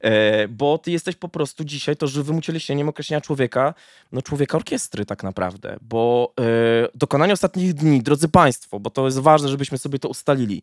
[0.00, 3.74] e, bo ty jesteś po prostu dzisiaj to żywym ucieleśnieniem określenia człowieka,
[4.12, 6.42] no człowieka orkiestry tak naprawdę, bo e,
[6.94, 10.62] dokonanie ostatnich dni, drodzy państwo, bo to jest ważne, żebyśmy sobie to ustalili,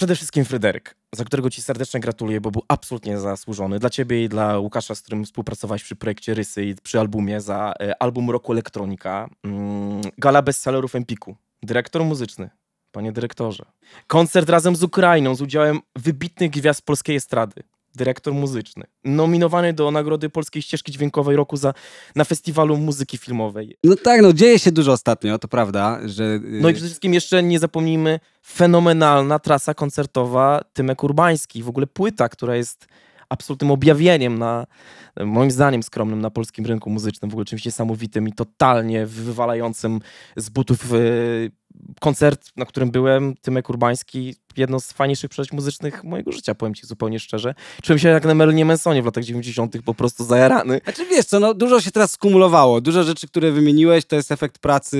[0.00, 3.78] Przede wszystkim Fryderyk, za którego ci serdecznie gratuluję, bo był absolutnie zasłużony.
[3.78, 7.72] Dla ciebie i dla Łukasza, z którym współpracowałeś przy projekcie Rysy i przy albumie za
[7.80, 9.28] e, album roku Elektronika.
[9.44, 11.36] Mm, Gala bestsellerów Empiku.
[11.62, 12.50] Dyrektor muzyczny.
[12.92, 13.64] Panie dyrektorze.
[14.06, 17.62] Koncert razem z Ukrainą z udziałem wybitnych gwiazd polskiej estrady.
[17.94, 21.74] Dyrektor muzyczny, nominowany do Nagrody Polskiej Ścieżki Dźwiękowej Roku za,
[22.16, 23.76] na Festiwalu Muzyki Filmowej.
[23.84, 26.24] No tak, no dzieje się dużo ostatnio, to prawda, że...
[26.24, 31.86] y, No i przede wszystkim jeszcze nie zapomnijmy, fenomenalna trasa koncertowa Tymek Urbański, w ogóle
[31.86, 32.86] płyta, która jest
[33.30, 34.66] absolutnym objawieniem na,
[35.24, 40.00] moim zdaniem skromnym, na polskim rynku muzycznym, w ogóle czymś niesamowitym i totalnie wywalającym
[40.36, 41.50] z butów y,
[42.00, 46.86] koncert, na którym byłem, Tymek Urbański, jedno z fajniejszych przeżyć muzycznych mojego życia, powiem ci
[46.86, 47.54] zupełnie szczerze.
[47.82, 49.82] Czułem się jak na Marilyn Mansonie w latach 90.
[49.84, 50.80] po prostu zajarany.
[50.84, 52.80] Znaczy wiesz co, no dużo się teraz skumulowało.
[52.80, 54.96] Dużo rzeczy, które wymieniłeś, to jest efekt pracy,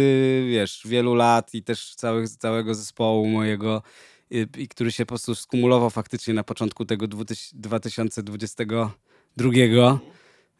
[0.50, 3.82] wiesz, wielu lat i też całych, całego zespołu mojego,
[4.30, 10.00] i, i który się po prostu skumulował faktycznie na początku tego 2000 2022.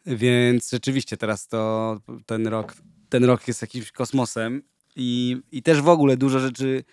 [0.05, 2.73] Więc rzeczywiście teraz to ten rok,
[3.09, 4.61] ten rok jest jakimś kosmosem
[4.95, 6.83] i, i też w ogóle dużo rzeczy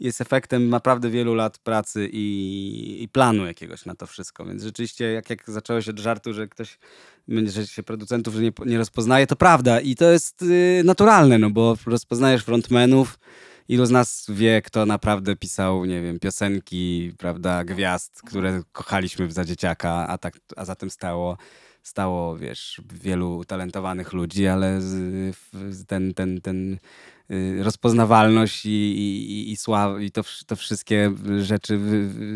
[0.00, 4.44] jest efektem naprawdę wielu lat pracy i, i planu jakiegoś na to wszystko.
[4.44, 6.78] Więc rzeczywiście, jak, jak zacząłeś od żartu, że ktoś,
[7.46, 9.80] że się producentów nie, nie rozpoznaje, to prawda.
[9.80, 13.18] I to jest y, naturalne, no bo rozpoznajesz frontmenów,
[13.68, 19.44] ilu z nas wie, kto naprawdę pisał, nie wiem, piosenki, prawda, gwiazd, które kochaliśmy za
[19.44, 21.36] dzieciaka, a, tak, a za tym stało
[21.86, 24.80] stało, wiesz, wielu talentowanych ludzi, ale
[25.86, 26.78] ten, ten, ten
[27.30, 29.56] y, rozpoznawalność i, i, i,
[30.00, 31.80] i to, to wszystkie rzeczy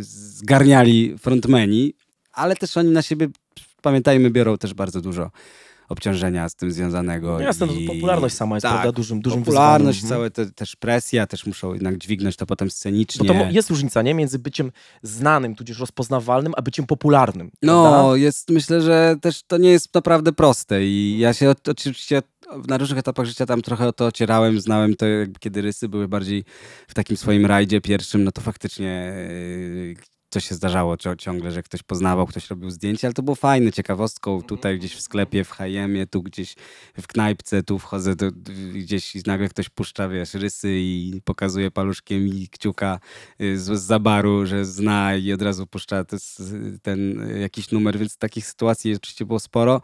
[0.01, 1.95] zgarniali frontmeni,
[2.33, 3.29] ale też oni na siebie,
[3.83, 5.31] pamiętajmy, biorą też bardzo dużo
[5.91, 7.33] obciążenia z tym związanego.
[7.33, 7.85] No jasne, i...
[7.85, 10.31] no, popularność sama jest tak, prawda, dużym, dużym Popularność, wyzwaniem.
[10.33, 13.29] całe te, też presja, też muszą jednak dźwignąć to potem scenicznie.
[13.29, 14.15] Bo to mo- jest różnica, nie?
[14.15, 14.73] Między byciem
[15.03, 17.51] znanym, tudzież rozpoznawalnym, a byciem popularnym.
[17.63, 18.17] No, prawda?
[18.17, 22.23] jest, myślę, że też to nie jest naprawdę proste i ja się oczywiście
[22.69, 25.07] na różnych etapach życia tam trochę o to ocierałem, znałem to,
[25.41, 26.45] kiedy rysy były bardziej
[26.89, 29.95] w takim swoim rajdzie pierwszym, no to faktycznie yy,
[30.31, 34.43] to się zdarzało ciągle, że ktoś poznawał, ktoś robił zdjęcia, ale to było fajne, ciekawostką.
[34.43, 36.55] Tutaj gdzieś w sklepie, w Hajemie, tu gdzieś
[37.01, 38.27] w knajpce, tu wchodzę, to
[38.73, 43.01] gdzieś i nagle ktoś puszcza, wiesz, rysy i pokazuje paluszkiem i kciuka
[43.41, 47.99] y, z, z zabaru, że zna i od razu puszcza y, ten y, jakiś numer,
[47.99, 49.81] więc takich sytuacji oczywiście było sporo,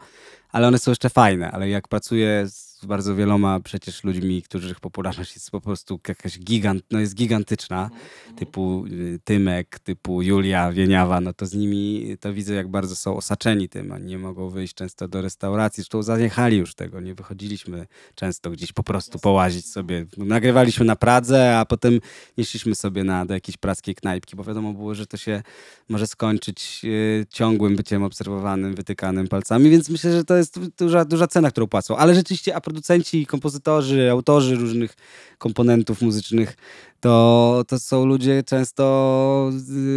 [0.51, 5.35] ale one są jeszcze fajne, ale jak pracuję z bardzo wieloma przecież ludźmi, których popularność
[5.35, 7.89] jest po prostu jakaś gigant, no jest gigantyczna,
[8.35, 13.17] typu y, Tymek, typu Julia Wieniawa, no to z nimi to widzę, jak bardzo są
[13.17, 13.91] osaczeni tym.
[13.91, 18.73] Oni nie mogą wyjść często do restauracji, zresztą zaniechali już tego, nie wychodziliśmy często gdzieś
[18.73, 20.05] po prostu połazić sobie.
[20.17, 21.99] Nagrywaliśmy na Pradze, a potem
[22.37, 25.43] nie szliśmy sobie na, do jakiejś praskiej knajpki, bo wiadomo było, że to się
[25.89, 31.27] może skończyć y, ciągłym byciem obserwowanym, wytykanym palcami, więc myślę, że to jest duża, duża
[31.27, 31.97] cena, którą płacą.
[31.97, 34.93] Ale rzeczywiście, a producenci, kompozytorzy, autorzy różnych
[35.37, 36.57] komponentów muzycznych,
[36.99, 39.51] to, to są ludzie często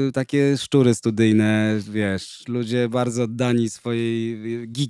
[0.08, 4.38] y, takie szczury studyjne, wiesz, ludzie bardzo oddani swojej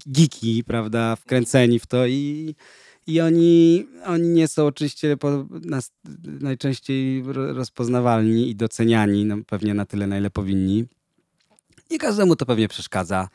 [0.06, 2.54] geeki, prawda, wkręceni w to i,
[3.06, 5.46] i oni, oni nie są oczywiście po,
[6.24, 10.84] najczęściej ro- rozpoznawalni i doceniani, no, pewnie na tyle, na ile powinni.
[11.90, 13.28] I każdemu to pewnie przeszkadza.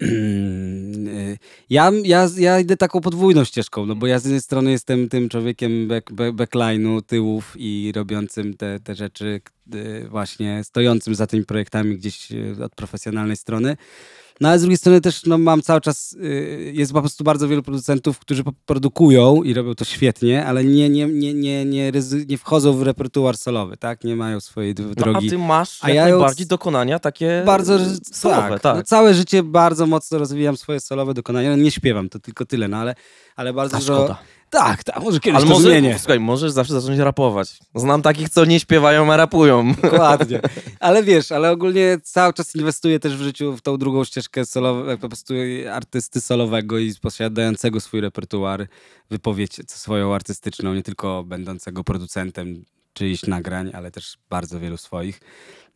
[1.70, 5.28] Ja, ja, ja idę taką podwójną ścieżką, no bo ja z jednej strony jestem tym
[5.28, 9.40] człowiekiem back, back, backline'u, tyłów i robiącym te, te rzeczy,
[9.74, 13.76] y, właśnie stojącym za tymi projektami gdzieś y, od profesjonalnej strony.
[14.40, 17.48] No ale z drugiej strony też no, mam cały czas, y, jest po prostu bardzo
[17.48, 21.92] wielu producentów, którzy produkują i robią to świetnie, ale nie, nie, nie, nie, nie,
[22.28, 24.04] nie wchodzą w repertuar solowy, tak?
[24.04, 25.30] Nie mają swojej d- No, a drogi.
[25.30, 27.78] ty masz A jak ja najbardziej dokonania takie Bardzo
[28.12, 28.60] solowe, tak.
[28.60, 28.76] tak.
[28.76, 31.50] No, całe życie bardzo mocno rozwijam swoje solowe dokonania.
[31.50, 32.94] No, nie śpiewam, to tylko tyle, no ale,
[33.36, 34.18] ale bardzo A szkoda.
[34.54, 35.98] Tak, tak, może kiedyś Ale to może, zmienię.
[35.98, 37.58] słuchaj, możesz zawsze zacząć rapować.
[37.74, 39.74] Znam takich, co nie śpiewają, a rapują.
[39.82, 40.40] Dokładnie.
[40.80, 44.96] Ale wiesz, ale ogólnie cały czas inwestuję też w życiu w tą drugą ścieżkę solową,
[44.98, 45.34] po prostu
[45.72, 48.68] artysty solowego i posiadającego swój repertuar,
[49.10, 55.20] wypowiedź swoją artystyczną, nie tylko będącego producentem czyichś nagrań, ale też bardzo wielu swoich.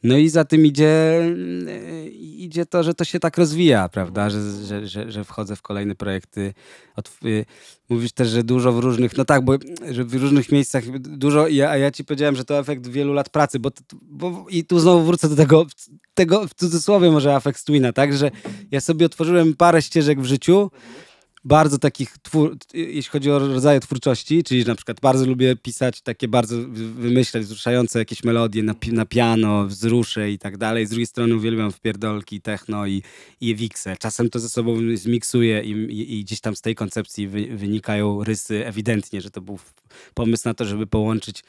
[0.02, 1.20] No i za tym idzie,
[1.66, 5.62] yy, idzie to, że to się tak rozwija, prawda, że, że, że, że wchodzę w
[5.62, 6.54] kolejne projekty.
[7.22, 7.44] Yy,
[7.88, 9.52] Mówisz też, że dużo w różnych, no tak, bo
[9.90, 13.28] że w różnych miejscach dużo, ja, a ja ci powiedziałem, że to efekt wielu lat
[13.28, 13.70] pracy, bo,
[14.02, 15.66] bo i tu znowu wrócę do tego,
[16.14, 18.30] tego w cudzysłowie może efekt Twina, tak, że
[18.70, 20.70] ja sobie otworzyłem parę ścieżek w życiu,
[21.48, 26.28] bardzo takich, twór, jeśli chodzi o rodzaje twórczości, czyli na przykład bardzo lubię pisać takie
[26.28, 30.86] bardzo, wy- wymyślać wzruszające jakieś melodie na, na piano, wzrusze i tak dalej.
[30.86, 33.02] Z drugiej strony uwielbiam wpierdolki, techno i,
[33.40, 33.96] i wikse.
[33.96, 38.24] Czasem to ze sobą zmiksuję i, i, i gdzieś tam z tej koncepcji wy, wynikają
[38.24, 39.58] rysy ewidentnie, że to był
[40.14, 41.44] pomysł na to, żeby połączyć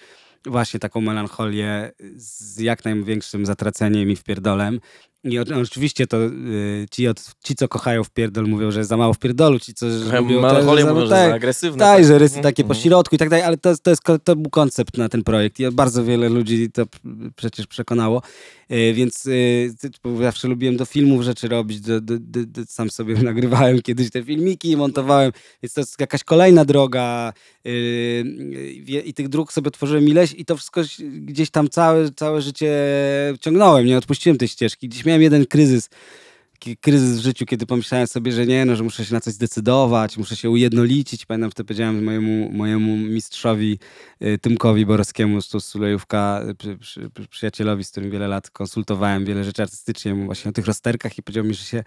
[0.45, 4.79] właśnie taką melancholię z jak największym zatraceniem i wpierdolem.
[5.23, 9.13] I oczywiście to y, ci, od, ci, co kochają w pierdol, mówią, że za mało
[9.13, 9.85] w pierdolu, ci, co
[10.19, 10.41] lubią...
[10.41, 11.79] Melancholię mówią, że tak, za agresywne.
[11.79, 12.83] tak, że rysy takie po mhm.
[12.83, 15.71] środku i tak dalej, ale to, to, jest, to był koncept na ten projekt i
[15.71, 16.85] bardzo wiele ludzi to
[17.35, 18.21] przecież przekonało,
[18.71, 19.73] Y, więc y,
[20.21, 24.71] zawsze lubiłem do filmów rzeczy robić, do, do, do, sam sobie nagrywałem kiedyś te filmiki
[24.71, 25.31] i montowałem,
[25.63, 27.33] więc to jest jakaś kolejna droga
[27.65, 32.41] y, y, i tych dróg sobie tworzyłem ileś i to wszystko gdzieś tam całe, całe
[32.41, 32.73] życie
[33.41, 34.89] ciągnąłem, nie odpuściłem tej ścieżki.
[34.89, 35.89] Gdzieś miałem jeden kryzys,
[36.59, 39.33] taki kryzys w życiu, kiedy pomyślałem sobie, że nie, no, że muszę się na coś
[39.33, 41.25] zdecydować, muszę się ujednolicić.
[41.25, 43.79] Pamiętam, wtedy powiedziałem mojemu, mojemu mistrzowi
[44.23, 49.25] y, Tymkowi Borowskiemu z Sulejówka, y, przy, przy, przy, przyjacielowi, z którym wiele lat konsultowałem
[49.25, 51.83] wiele rzeczy artystycznie, właśnie o tych rozterkach i powiedział mi, że się,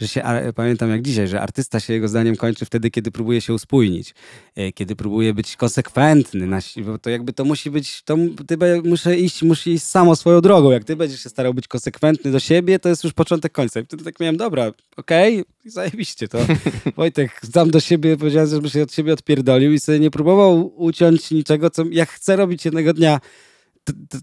[0.00, 0.22] że się
[0.54, 4.14] pamiętam jak dzisiaj, że artysta się jego zdaniem kończy wtedy, kiedy próbuje się uspójnić,
[4.58, 8.82] y, kiedy próbuje być konsekwentny, na, bo to jakby to musi być, to ty be,
[8.82, 10.70] muszę iść, muszę iść samo swoją drogą.
[10.70, 13.80] Jak ty będziesz się starał być konsekwentny do siebie, to jest już początek końca.
[13.80, 16.38] I wtedy tak miałem, dobra, okej, i zajebiście to.
[16.96, 21.30] Wojtek, sam do siebie powiedziałem, żeby się od siebie odpierdolił i sobie nie próbował uciąć
[21.30, 23.20] niczego, co jak chcę robić jednego dnia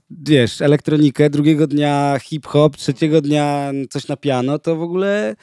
[0.10, 5.36] wiesz, elektronikę, drugiego dnia hip-hop, trzeciego dnia coś na piano, to w ogóle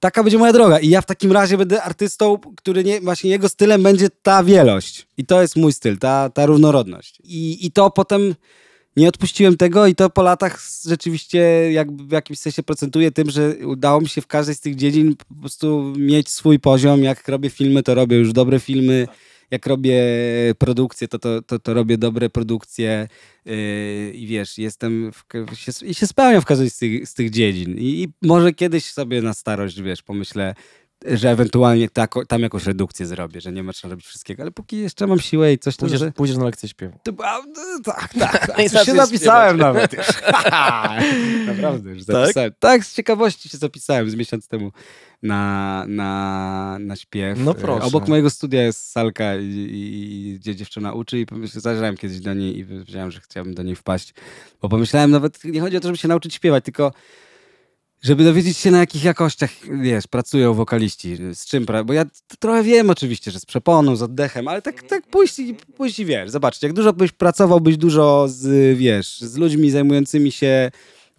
[0.00, 0.78] taka będzie moja droga.
[0.78, 5.06] I ja w takim razie będę artystą, który nie, właśnie jego stylem będzie ta wielość.
[5.16, 7.20] I to jest mój styl, ta, ta różnorodność.
[7.24, 8.34] I, I to potem
[8.96, 11.38] nie odpuściłem tego i to po latach rzeczywiście
[11.72, 15.16] jakby w jakimś sensie procentuje tym, że udało mi się w każdej z tych dziedzin
[15.16, 17.02] po prostu mieć swój poziom.
[17.02, 19.08] Jak robię filmy, to robię już dobre filmy.
[19.50, 20.02] Jak robię
[20.58, 23.08] produkcje, to, to, to, to robię dobre produkcje
[23.44, 27.30] yy, i wiesz, jestem w, się, i się spełniam w każdej z tych, z tych
[27.30, 27.78] dziedzin.
[27.78, 30.54] I, I może kiedyś sobie na starość, wiesz, pomyślę,
[31.06, 31.88] że ewentualnie
[32.28, 35.52] tam jakąś redukcję zrobię, że nie ma trzeba robić wszystkiego, ale póki jeszcze mam siłę
[35.52, 36.12] i coś tam, Pójdziesz, że...
[36.12, 36.98] pójdziesz na lekcję śpiewu.
[37.02, 38.46] To, a, no, tak, tak.
[38.46, 38.58] tak.
[38.62, 39.74] Już się zapisałem śpiewać.
[39.74, 40.06] nawet już.
[41.54, 42.52] Naprawdę, już zapisałem.
[42.58, 42.84] Tak?
[42.84, 44.72] z ciekawości się zapisałem z miesiąc temu
[45.22, 47.38] na, na, na śpiew.
[47.38, 47.86] No proszę.
[47.86, 52.58] Obok mojego studia jest salka, i, i, gdzie dziewczyna uczy i zajrzałem kiedyś do niej
[52.58, 54.14] i powiedziałem, że chciałbym do niej wpaść.
[54.62, 56.92] Bo pomyślałem nawet, nie chodzi o to, żeby się nauczyć śpiewać, tylko
[58.02, 59.50] żeby dowiedzieć się na jakich jakościach,
[59.82, 62.04] wiesz, pracują wokaliści, z czym, pra- bo ja
[62.38, 66.04] trochę wiem oczywiście, że z przeponą, z oddechem, ale tak, tak pójść, i, pójść i
[66.04, 70.70] wiesz, zobaczcie, jak dużo byś pracował, byś dużo z, wiesz, z ludźmi zajmującymi się,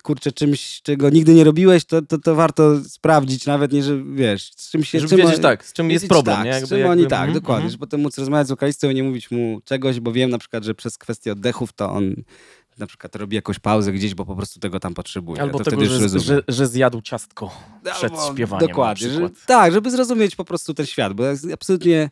[0.03, 4.51] kurczę, czymś, czego nigdy nie robiłeś, to, to, to warto sprawdzić, nawet nie, że wiesz,
[4.55, 4.99] z czym się...
[4.99, 6.51] Żeby czym wiedzieć tak, z czym jest problem, tak, nie?
[6.51, 7.71] z Jakby- czym jakby- oni, tak, mhm, dokładnie, mhm.
[7.71, 10.63] żeby potem móc rozmawiać z wokalistą i nie mówić mu czegoś, bo wiem na przykład,
[10.63, 12.15] że przez kwestię oddechów to on
[12.77, 15.41] na przykład robi jakąś pauzę gdzieś, bo po prostu tego tam potrzebuje.
[15.41, 17.51] Albo to tego, wtedy już że, że, że zjadł ciastko
[17.93, 19.09] przed Albo- śpiewaniem Dokładnie.
[19.09, 22.09] Że, tak, żeby zrozumieć po prostu ten świat, bo absolutnie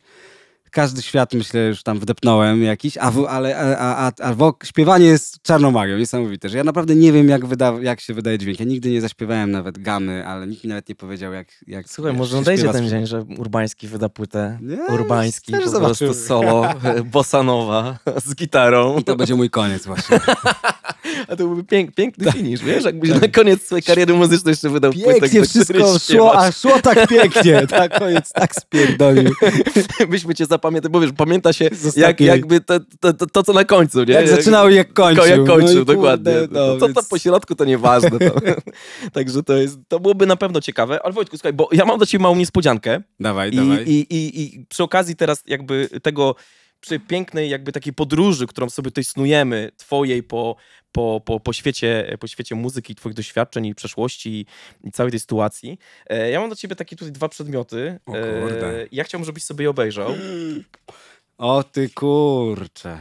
[0.70, 5.06] każdy świat, myślę, już tam wdepnąłem jakiś, a, w, ale a, a, a wok, śpiewanie
[5.06, 8.60] jest czarną magią, niesamowite, że ja naprawdę nie wiem, jak, wyda, jak się wydaje dźwięk.
[8.60, 12.12] Ja nigdy nie zaśpiewałem nawet gamy, ale nikt mi nawet nie powiedział, jak, jak Słuchaj,
[12.12, 14.58] jak może nadejdzie ten dzień, że Urbański wyda płytę.
[14.62, 16.10] Nie, Urbański, po zobaczymy.
[16.10, 16.74] prostu solo,
[17.12, 18.98] bossa nowa, z gitarą.
[18.98, 20.20] I to będzie mój koniec właśnie.
[21.28, 22.84] A to byłby pięk, piękny finish, wiesz?
[22.84, 25.30] Jakbyś na koniec swojej kariery muzycznej jeszcze wydał płytę, Tak.
[25.30, 27.66] Pięknie do której wszystko szło, a szło tak pięknie.
[27.70, 29.32] Tak, koniec tak spierdolił.
[30.10, 33.64] Byśmy cię zapamiętali, bo wiesz, pamięta się jak, jakby to, to, to, to, co na
[33.64, 34.14] końcu, nie?
[34.14, 35.26] Jak zaczynał i jak kończył.
[35.26, 36.32] Jak kończył, No dokładnie.
[36.32, 38.10] kurde, no, to, to, więc- po środku to nieważne.
[38.18, 38.34] To.
[39.12, 41.00] Także to jest, to byłoby na pewno ciekawe.
[41.04, 43.02] Ale Wojtku, słuchaj, bo ja mam do ciebie małą niespodziankę.
[43.20, 43.84] Dawaj, I, dawaj.
[43.86, 46.34] i, i, I przy okazji teraz jakby tego,
[46.80, 50.56] przy pięknej jakby takiej podróży, którą sobie tutaj snujemy, twojej po,
[50.92, 54.46] po, po, po, świecie, po świecie muzyki, twoich doświadczeń i przeszłości
[54.84, 57.98] i, całej tej sytuacji, e, ja mam do ciebie takie tutaj dwa przedmioty.
[58.06, 58.82] O kurde.
[58.82, 60.14] E, ja chciałbym, żebyś sobie je obejrzał.
[61.40, 62.98] O ty kurcze.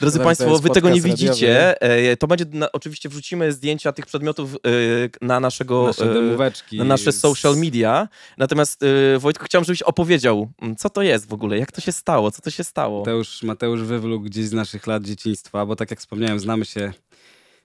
[0.00, 1.82] Drodzy Państwo, wy tego nie widzicie.
[1.82, 4.58] E, To będzie, na, oczywiście wrzucimy zdjęcia tych przedmiotów e,
[5.20, 5.86] na naszego...
[5.86, 6.04] Nasze
[6.72, 8.08] e, na nasze social media.
[8.38, 8.80] Natomiast
[9.18, 12.42] Wojtku, chciałem, żebyś opowiedział, m, co to jest w ogóle, jak to się stało, co
[12.42, 12.98] to się stało.
[12.98, 16.92] Mateusz, Mateusz wywlókł gdzieś z naszych lat dzieciństwa, bo tak jak wspomniałem, znamy się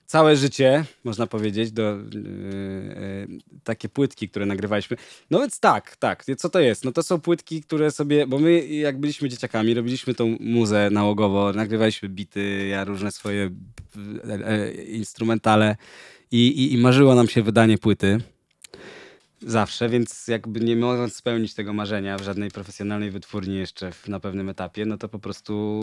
[0.06, 4.96] całe życie, można powiedzieć, do yy, takie płytki, które nagrywaliśmy.
[5.30, 6.24] No więc tak, tak.
[6.38, 6.84] Co to jest?
[6.84, 11.52] No to są płytki, które sobie, bo my jak byliśmy dzieciakami, robiliśmy tą muzę nałogowo,
[11.52, 13.50] nagrywaliśmy bity, ja różne swoje
[14.28, 15.76] e, instrumentale
[16.30, 18.18] i, i, i marzyło nam się wydanie płyty.
[19.46, 24.20] Zawsze, więc jakby nie mogąc spełnić tego marzenia w żadnej profesjonalnej wytwórni jeszcze w, na
[24.20, 25.80] pewnym etapie, no to po prostu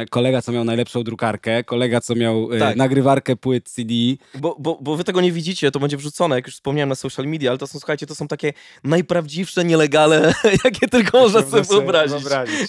[0.00, 2.76] y, kolega, co miał najlepszą drukarkę, kolega, co miał e, Tak.
[2.76, 3.94] nagrywarkę płyt CD,
[4.34, 7.26] Bo, bo, bo wy tego nie widzicie, to będzie wrzucone, jak już wspomniałem na social
[7.26, 8.52] media, ale to są, słuchajcie, to są takie
[8.84, 10.34] najprawdziwsze nielegale,
[10.64, 12.22] jakie tylko można sobie wyobrazić.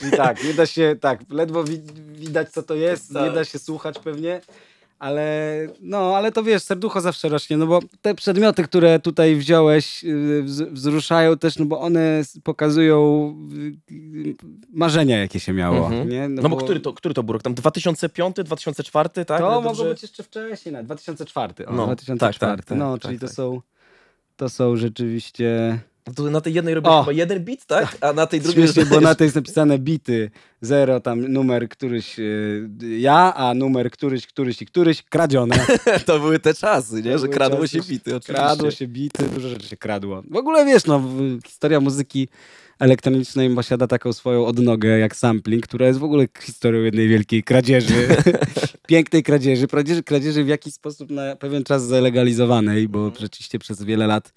[0.07, 1.81] I tak, nie da się, tak, ledwo wi-
[2.15, 3.23] widać co to jest, Tak.
[3.23, 4.41] nie da się słuchać pewnie,
[5.01, 10.03] Ale, no, ale to wiesz, serducho zawsze rośnie, no bo te przedmioty, które tutaj wziąłeś,
[10.03, 13.27] y, wz- wzruszają też, no bo one pokazują
[13.91, 14.35] y,
[14.73, 16.09] marzenia, jakie się miało, Mhm.
[16.09, 16.29] nie?
[16.29, 17.43] No bo który to, który to był rok?
[17.43, 19.25] Tam 2005, 2004, tak?
[19.25, 21.67] To Ale mogło dobrze- być jeszcze wcześniej, na 2004.
[21.67, 22.57] O, No, 2004.
[22.57, 23.35] tak, tak, no, tak, czyli tak, to tak.
[23.35, 23.61] są
[24.37, 25.79] to są rzeczywiście
[26.15, 27.03] To na tej jednej robisz O!
[27.03, 27.97] chyba jeden bit, tak?
[28.01, 28.63] A na tej drugiej...
[28.63, 30.31] Śmiesznie, bo na tej jest napisane bity.
[30.61, 35.55] Zero, tam numer któryś y, ja, a numer któryś, któryś i któryś kradzione.
[36.05, 37.11] to były te czasy, nie?
[37.11, 38.33] To Że kradło czasy, się bity, oczywiście.
[38.33, 40.23] Kradło się bity, dużo rzeczy się kradło.
[40.31, 41.03] W ogóle wiesz, no,
[41.47, 42.27] historia muzyki
[42.79, 48.07] elektronicznej posiada taką swoją odnogę jak sampling, która jest w ogóle historią jednej wielkiej kradzieży.
[48.87, 53.21] Pięknej kradzieży, kradzieży, kradzieży w jakiś sposób na pewien czas zalegalizowanej, bo Mhm.
[53.21, 54.33] rzeczywiście przez wiele lat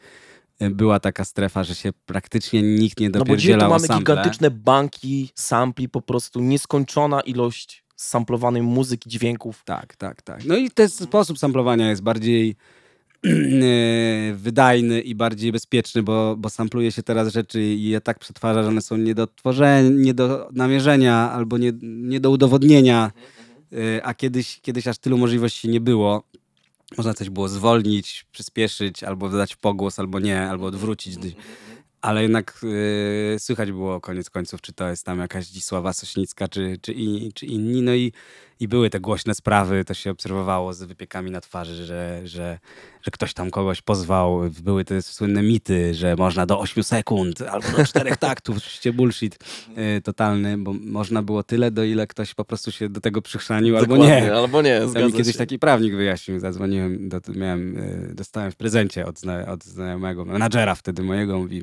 [0.61, 4.15] była taka strefa, że się praktycznie nikt nie No bo dzisiaj dopierdzielał tu mamy sample.
[4.17, 9.63] gigantyczne banki, sampli, po prostu nieskończona ilość samplowanej muzyki, dźwięków.
[9.65, 10.45] Tak, tak, tak.
[10.45, 12.57] No i ten sposób samplowania jest bardziej
[13.25, 18.63] e, wydajny i bardziej bezpieczny, bo, bo sampluje się teraz rzeczy i je tak przetwarza,
[18.63, 23.11] że one są nie do tworzenia, nie do namierzenia albo nie, nie do udowodnienia,
[23.75, 26.23] E, a kiedyś, kiedyś aż tylu możliwości nie było.
[26.97, 31.15] Można coś było zwolnić, przyspieszyć, albo dodać pogłos, albo nie, albo odwrócić.
[32.05, 32.61] Ale jednak
[33.35, 37.33] e, słychać było koniec końców, czy to jest tam jakaś Dzisława Sośnicka, czy, czy, i,
[37.33, 37.83] czy inni.
[37.83, 38.13] No i,
[38.61, 42.59] i były te głośne sprawy, to się obserwowało z wypiekami na twarzy, że, że,
[43.03, 44.41] że ktoś tam kogoś pozwał.
[44.63, 48.57] Były te słynne mity, że można do 8 sekund albo do 4 taktów.
[48.57, 49.39] Oczywiście bullshit
[49.77, 53.77] e, totalny, bo można było tyle, do ile ktoś po prostu się do tego przychrzanił,
[53.77, 54.35] albo nie.
[54.35, 55.39] Albo nie, To mi zgadza kiedyś się.
[55.39, 60.75] taki prawnik wyjaśnił, zadzwoniłem, do, miałem, y, dostałem w prezencie od, zna, od znajomego, menadżera
[60.75, 61.63] wtedy mojego, mówi,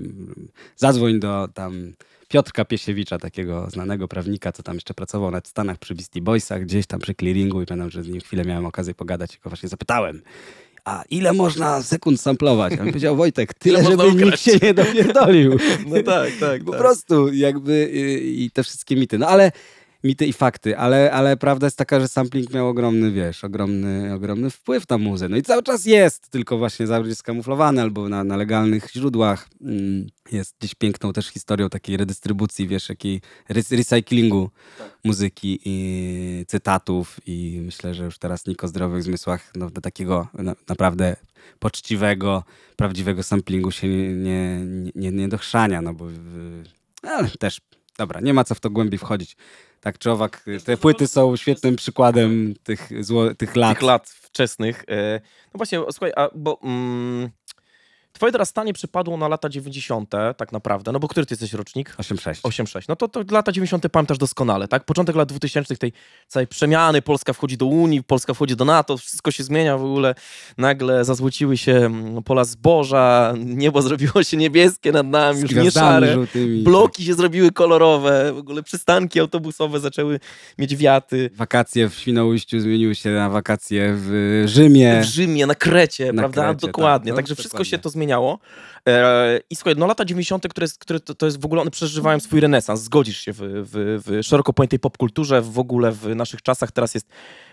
[0.75, 1.93] zadzwoń do tam
[2.27, 6.87] Piotrka Piesiewicza, takiego znanego prawnika, co tam jeszcze pracował na Stanach przy Beastie Boysach, gdzieś
[6.87, 9.69] tam przy clearingu i pamiętam, że z nim chwilę miałem okazję pogadać i go właśnie
[9.69, 10.21] zapytałem,
[10.85, 12.73] a ile można sekund samplować?
[12.73, 14.43] A on powiedział, Wojtek, tyle, żeby nikt ukraść?
[14.43, 15.57] się nie dopierdolił.
[15.87, 16.79] No tak, tak, Po tak.
[16.79, 19.17] prostu jakby y, i te wszystkie mity.
[19.17, 19.51] No ale
[20.03, 24.49] mity i fakty, ale, ale prawda jest taka, że sampling miał ogromny, wiesz, ogromny, ogromny
[24.49, 25.29] wpływ na muzę.
[25.29, 29.47] No i cały czas jest, tylko właśnie zawsze skamuflowany albo na, na legalnych źródłach.
[29.61, 34.49] Mm, Jest gdzieś piękną też historią takiej redystrybucji, wiesz, jakiej rec- recyklingu
[35.03, 40.27] muzyki i cytatów i myślę, że już teraz nikt o zdrowych zmysłach no, do takiego
[40.33, 41.15] na, naprawdę
[41.59, 42.43] poczciwego,
[42.75, 46.07] prawdziwego samplingu się nie, nie, nie, nie dochrzania, no bo
[47.03, 47.61] ale też,
[47.97, 49.37] dobra, nie ma co w to głębiej wchodzić.
[49.81, 53.77] Tak czy owak, te płyty są świetnym przykładem tych, zło, tych lat.
[53.77, 54.83] tych lat wczesnych.
[54.87, 55.21] E,
[55.53, 57.29] No właśnie, słuchaj, a bo mm,
[58.21, 60.11] twoje dorastanie przypadło na lata 90.
[60.37, 61.95] tak naprawdę, no bo który ty jesteś rocznik?
[61.97, 62.41] 8-6.
[62.41, 62.85] 8-6.
[62.89, 63.89] No to, to lata 90.
[63.91, 64.83] pamiętasz doskonale, tak?
[64.85, 65.93] Początek lat 2000 tej
[66.27, 70.15] całej przemiany, Polska wchodzi do Unii, Polska wchodzi do NATO, wszystko się zmienia w ogóle.
[70.57, 76.13] Nagle zazłociły się mm, pola zboża, niebo zrobiło się niebieskie nad nami, już nie szare.
[76.13, 76.63] żółtymi.
[76.63, 80.19] Bloki się zrobiły kolorowe, w ogóle przystanki autobusowe zaczęły
[80.57, 81.29] mieć wiaty.
[81.35, 85.01] Wakacje w Świnoujściu zmieniły się na wakacje w Rzymie.
[85.01, 86.43] w Rzymie, na Krecie, Na prawda?
[86.43, 87.11] Krecie, dokładnie.
[87.11, 87.15] tak.
[87.15, 87.69] No, Także wszystko dokładnie.
[87.71, 88.39] się to zmieniało.
[88.87, 92.19] E, I słuchaj, no lata 90., które, które to, to jest w ogóle, one przeżywają
[92.19, 92.81] swój renesans.
[92.81, 96.71] Zgodzisz się w, w, w szeroko pojętej popkulturze, w ogóle w naszych czasach.
[96.71, 97.07] Teraz jest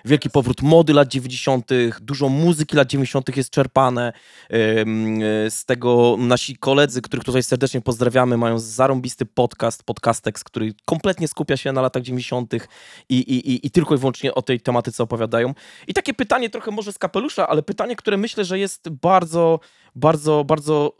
[0.05, 3.37] wielki powrót mody lat 90., dużo muzyki lat 90.
[3.37, 4.13] jest czerpane.
[4.51, 11.29] E, Z tego nasi koledzy, których tutaj serdecznie pozdrawiamy, mają zarąbisty podcast, podcastex, który kompletnie
[11.29, 12.55] skupia się na latach 90.
[12.55, 12.59] I,
[13.09, 15.55] i, i, i tylko i wyłącznie o tej tematyce opowiadają.
[15.87, 19.61] I takie pytanie trochę może z kapelusza, ale pytanie, które myślę, że jest bardzo,
[19.99, 20.97] bardzo, bardzo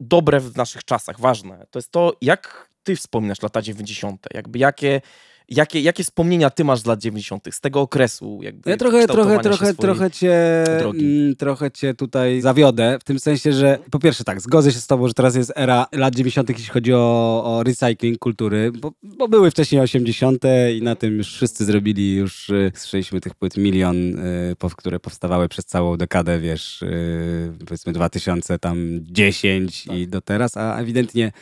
[0.00, 1.66] dobre w naszych czasach, ważne.
[1.70, 4.26] To jest to, jak ty wspominasz lata 90.
[4.34, 5.00] Jakby jakie,
[5.48, 7.48] jakie, jakie wspomnienia ty masz z lat 90.
[7.50, 11.04] z tego okresu jakby Ja trochę, trochę, trochę, trochę, cię, drogi.
[11.04, 14.86] mm, trochę cię tutaj zawiodę, w tym sensie, że po pierwsze tak, zgodzę się z
[14.86, 19.28] tobą, że teraz jest era lat 90., jeśli chodzi o, o recycling kultury, bo, bo
[19.28, 20.42] były wcześniej 80.
[20.76, 25.48] i na tym już wszyscy zrobili, już y, słyszeliśmy tych płyt milion, y, które powstawały
[25.48, 31.32] przez całą dekadę, wiesz, y, powiedzmy 2010 i do teraz, a ewidentnie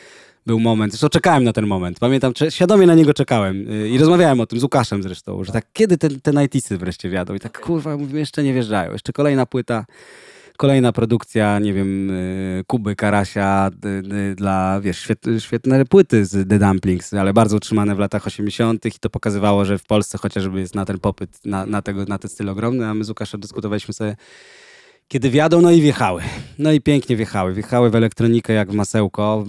[0.47, 4.39] był moment, zresztą czekałem na ten moment, pamiętam, świadomie na niego czekałem y, i rozmawiałem
[4.39, 7.61] o tym z Łukaszem zresztą, że tak kiedy te, te 90 wreszcie wjadą i tak
[7.61, 9.85] kurwa, mówimy, jeszcze nie wjeżdżają, jeszcze kolejna płyta,
[10.57, 13.71] kolejna produkcja, nie wiem, y, Kuby Karasia
[14.31, 18.85] y, dla, wiesz, świet, świetne płyty z The Dumplings, ale bardzo utrzymane w latach 80.
[18.85, 22.17] i to pokazywało, że w Polsce chociażby jest na ten popyt, na, na, tego, na
[22.17, 24.15] ten styl ogromny, a my z Łukaszem dyskutowaliśmy sobie
[25.09, 26.21] Kiedy wjadą, no i wjechały.
[26.59, 27.53] No i pięknie wjechały.
[27.53, 29.45] Wjechały w elektronikę jak w masełko.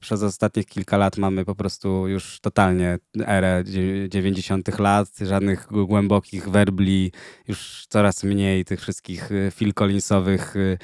[0.00, 3.64] Przez ostatnich kilka lat mamy po prostu już totalnie erę
[4.08, 4.78] 90.
[4.78, 5.08] lat.
[5.20, 7.12] Żadnych głębokich werbli,
[7.48, 10.78] już coraz mniej tych wszystkich y, Phil Collinsowych y,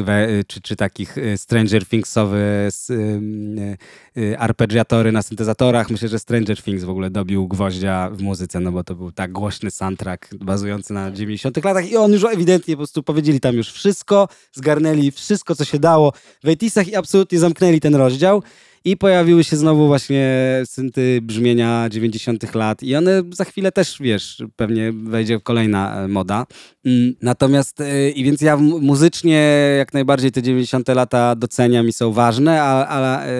[0.00, 2.68] y, czy, czy takich Stranger Thingsowe
[4.38, 5.90] arpeggiatory na syntezatorach.
[5.90, 9.32] Myślę, że Stranger Things w ogóle dobił gwoździa w muzyce, no bo to był tak
[9.32, 11.64] głośny soundtrack bazujący na 90.
[11.64, 15.78] latach i on już ewidentnie po prostu powiedzieli tam już wszystko, zgarnęli wszystko, co się
[15.78, 16.12] dało
[16.44, 18.42] w 80 i absolutnie zamknęli ten rozdział.
[18.84, 20.26] I pojawiły się znowu właśnie
[20.64, 22.54] synty brzmienia 90.
[22.54, 26.46] lat i one za chwilę też, wiesz, pewnie wejdzie kolejna e, moda.
[26.84, 30.88] Mm, natomiast, e, i więc ja muzycznie jak najbardziej te 90.
[30.88, 33.32] lata doceniam i są ważne, a, a, e,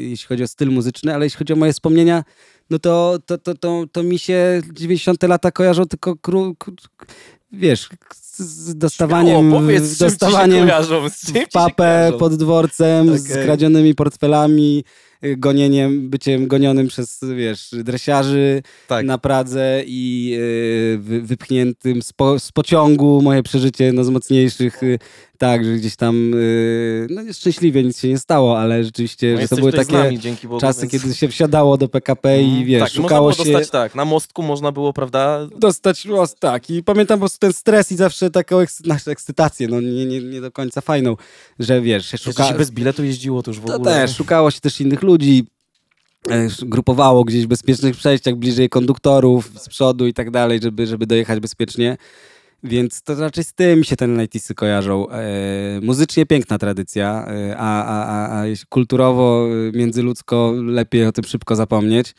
[0.00, 2.24] jeśli chodzi o styl muzyczny, ale jeśli chodzi o moje wspomnienia,
[2.70, 5.22] no to, to, to, to, to mi się 90.
[5.22, 6.56] lata kojarzą tylko, kru,
[7.52, 7.88] wiesz,
[8.38, 10.68] z dostawaniem, Śmiało, powiedz, dostawaniem
[11.48, 13.18] w papę pod dworcem, okay.
[13.18, 14.84] z kradzionymi portfelami,
[15.36, 19.06] gonieniem, byciem gonionym przez, wiesz, dresiarzy tak.
[19.06, 20.30] na Pradze i
[21.00, 24.98] yy, wypchniętym z, po, z, pociągu, moje przeżycie no, z mocniejszych y,
[25.38, 29.48] tak, że gdzieś tam, yy, no szczęśliwie nic się nie stało, ale rzeczywiście, no że
[29.48, 30.92] to były takie nami, Bogu, czasy, więc...
[30.92, 32.64] kiedy się wsiadało do PKP i mhm.
[32.64, 35.48] wiesz, tak, szukało było dostać, tak, na mostku można było, prawda?
[35.58, 36.70] Dostać most, tak.
[36.70, 40.40] I pamiętam po prostu ten stres i zawsze taką eks ekscytację, no nie, nie, nie
[40.40, 41.16] do końca fajną,
[41.58, 42.44] że wiesz, się szuka...
[42.44, 43.78] się bez biletu jeździło to już w ogóle.
[43.78, 45.15] To też, szukało się też innych ludzi,
[46.28, 51.06] e, grupowało gdzieś w bezpiecznych przejściach, bliżej konduktorów, z przodu i tak dalej, żeby, żeby
[51.06, 51.96] dojechać bezpiecznie.
[52.62, 55.10] Więc to raczej z tym się ten 90 kojarzą.
[55.10, 61.24] E, muzycznie piękna tradycja, e, a, a, a, a kulturowo, e, międzyludzko lepiej o tym
[61.24, 62.14] szybko zapomnieć.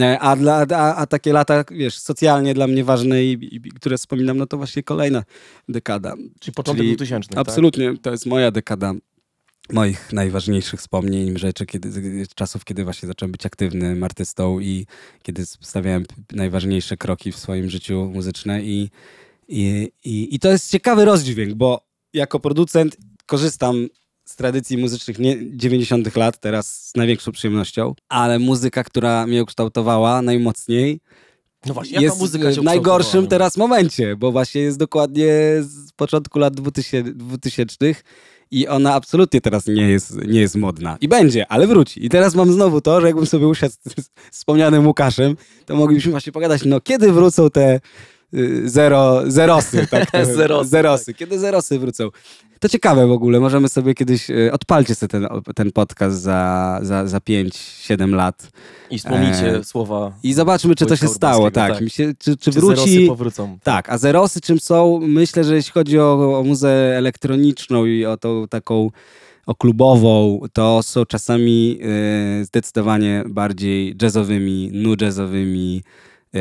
[0.00, 3.98] E, a, dla, a, a takie lata, wiesz, socjalnie dla mnie ważne i, i, które
[3.98, 5.22] wspominam, no to właśnie kolejna
[5.68, 6.14] dekada.
[6.40, 7.38] Czyli początek Czyli 2000, tak?
[7.38, 8.02] Absolutnie, tak?
[8.02, 8.94] to jest moja dekada
[9.72, 14.86] moich najważniejszych wspomnień, rzeczy, kiedy, czasów, kiedy właśnie zacząłem być aktywnym artystą i
[15.22, 18.90] kiedy stawiałem najważniejsze kroki w swoim życiu muzyczne i
[19.48, 22.96] i, i, I to jest ciekawy rozdźwięk, bo jako producent
[23.26, 23.88] korzystam
[24.24, 26.16] z tradycji muzycznych nie 90.
[26.16, 31.00] lat, teraz z największą przyjemnością, ale muzyka, która mnie ukształtowała najmocniej,
[31.66, 35.28] no właśnie, jest muzyka w najgorszym teraz momencie, bo właśnie jest dokładnie
[35.60, 37.94] z początku lat 2000, 2000
[38.50, 40.96] i ona absolutnie teraz nie jest, nie jest modna.
[41.00, 42.06] I będzie, ale wróci.
[42.06, 45.36] I teraz mam znowu to, że jakbym sobie usiadł z, z wspomnianym Łukaszem,
[45.66, 47.80] to moglibyśmy właśnie pogadać, no kiedy wrócą te
[48.64, 49.86] zero, zerosy.
[49.86, 51.06] Tak, zerosy, zerosy.
[51.06, 51.16] Tak.
[51.16, 52.10] Kiedy zerosy wrócą?
[52.60, 57.06] To ciekawe w ogóle, możemy sobie kiedyś, y, odpalcie sobie ten, ten podcast za, za,
[57.06, 58.50] za 5-7 lat.
[58.90, 60.12] I wspomnijcie e, słowa.
[60.22, 61.72] I zobaczmy, czy to się stało, tak.
[61.72, 61.88] tak.
[61.88, 62.76] Się, czy, czy, czy wróci.
[62.76, 63.58] Zerosy powrócą.
[63.62, 65.00] Tak, a zerosy czym są?
[65.02, 68.90] Myślę, że jeśli chodzi o, o muzę elektroniczną i o tą taką
[69.46, 71.78] o klubową, to są czasami
[72.40, 75.82] y, zdecydowanie bardziej jazzowymi, nu jazzowymi,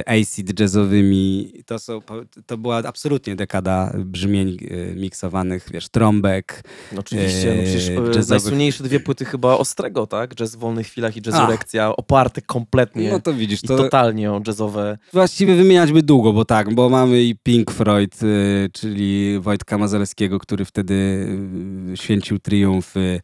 [0.05, 1.53] acid jazzowymi.
[1.65, 2.01] To, są,
[2.45, 6.63] to była absolutnie dekada brzmień e, miksowanych, wiesz, trąbek.
[6.93, 8.29] No oczywiście, no przecież e, jazzowych.
[8.29, 10.35] najsłynniejsze dwie płyty chyba Ostrego, tak?
[10.35, 13.77] Jazz w wolnych chwilach i Jazzurekcja, oparte kompletnie no to widzisz, to...
[13.77, 14.97] totalnie o jazzowe.
[15.13, 18.19] Właściwie wymieniać by długo, bo tak, bo mamy i Pink Floyd,
[18.73, 21.27] czyli Wojtka Mazelskiego, który wtedy
[21.95, 23.21] święcił triumfy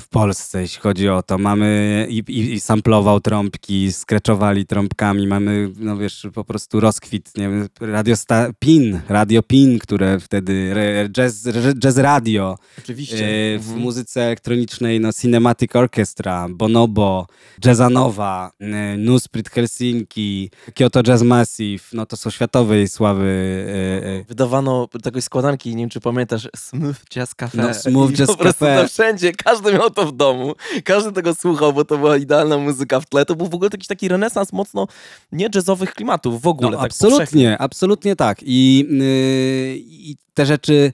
[0.00, 1.38] w Polsce, jeśli chodzi o to.
[1.38, 7.48] Mamy i, i, i samplował trąbki, skreczowali trąbkami, mamy, no wiesz, po prostu rozkwit, nie
[7.48, 10.74] wiem, radio sta, PIN, radio PIN, które wtedy,
[11.12, 11.48] jazz,
[11.78, 12.58] jazz radio.
[12.78, 13.26] Oczywiście.
[13.26, 13.80] E, w mhm.
[13.80, 17.26] muzyce elektronicznej, no Cinematic Orchestra, Bonobo,
[17.64, 23.24] Jazzanowa, e, Nusprit Helsinki, Kyoto Jazz Massive, no to są światowej sławy.
[23.68, 24.24] E, e.
[24.24, 27.58] Wydawano takiej składanki, nie wiem czy pamiętasz, Smooth Jazz Cafe.
[27.58, 28.88] No, Smooth Jazz Cafe.
[28.88, 30.54] wszędzie, każdy miał to w domu.
[30.84, 33.26] Każdy tego słuchał, bo to była idealna muzyka w tle.
[33.26, 34.86] To był w ogóle jakiś taki renesans mocno
[35.32, 36.70] nie jazzowych klimatów w ogóle.
[36.70, 37.58] No, tak absolutnie, powszechnie.
[37.58, 38.38] absolutnie tak.
[38.42, 40.92] I, yy, I te rzeczy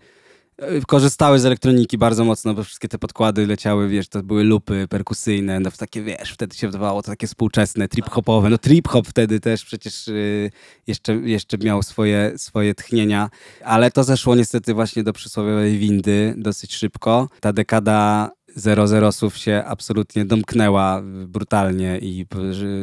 [0.58, 4.86] yy, korzystały z elektroniki bardzo mocno, bo wszystkie te podkłady leciały, wiesz, to były lupy
[4.88, 8.50] perkusyjne, no takie, wiesz, wtedy się wydawało to takie współczesne, trip-hopowe.
[8.50, 10.50] No trip-hop wtedy też przecież yy,
[10.86, 13.30] jeszcze, jeszcze miał swoje, swoje tchnienia,
[13.64, 17.28] ale to zeszło niestety właśnie do przysłowiowej windy dosyć szybko.
[17.40, 22.26] Ta dekada zero zerosów się absolutnie domknęła brutalnie i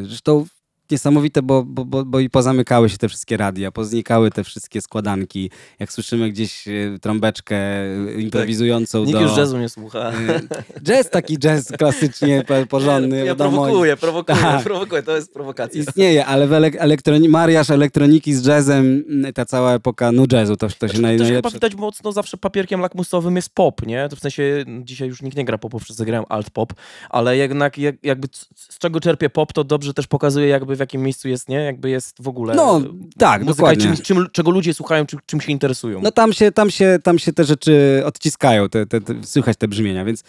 [0.04, 0.46] zresztą
[0.94, 5.50] niesamowite, bo, bo, bo, bo i pozamykały się te wszystkie radia, poznikały te wszystkie składanki.
[5.80, 6.72] Jak słyszymy gdzieś e,
[7.02, 9.22] trąbeczkę e, improwizującą Nikt do...
[9.22, 10.00] już jazzu nie słucha.
[10.00, 10.14] e,
[10.84, 14.64] Jazz taki jazz klasycznie po- porządny, ja prowokuję, prowokuję, Tak.
[14.64, 15.82] prowokuję, to jest prowokacja.
[15.82, 20.58] Istnieje, ale w elek- elektroni- mariaż elektroniki z jazzem, m, ta cała epoka nu jazzu,
[20.58, 21.54] to, to się Znaczy, naj, też chyba najlepsze...
[21.54, 24.08] widać mocno zawsze papierkiem lakmusowym jest pop, nie?
[24.10, 26.74] To w sensie dzisiaj już nikt nie gra popu, wszyscy grają alt pop,
[27.10, 31.02] ale jednak jak, jakby z czego czerpie pop, to dobrze też pokazuje jakby w jakim
[31.02, 31.58] miejscu jest, nie?
[31.58, 32.82] Jakby jest w ogóle No,
[33.18, 33.84] tak, muzyka dokładnie.
[33.96, 36.02] czym, czym, czego ludzie słuchają, czym, czym się interesują.
[36.02, 39.68] No tam się, tam się, tam się te rzeczy odciskają, te, te, te, słychać te
[39.68, 40.24] brzmienia, więc,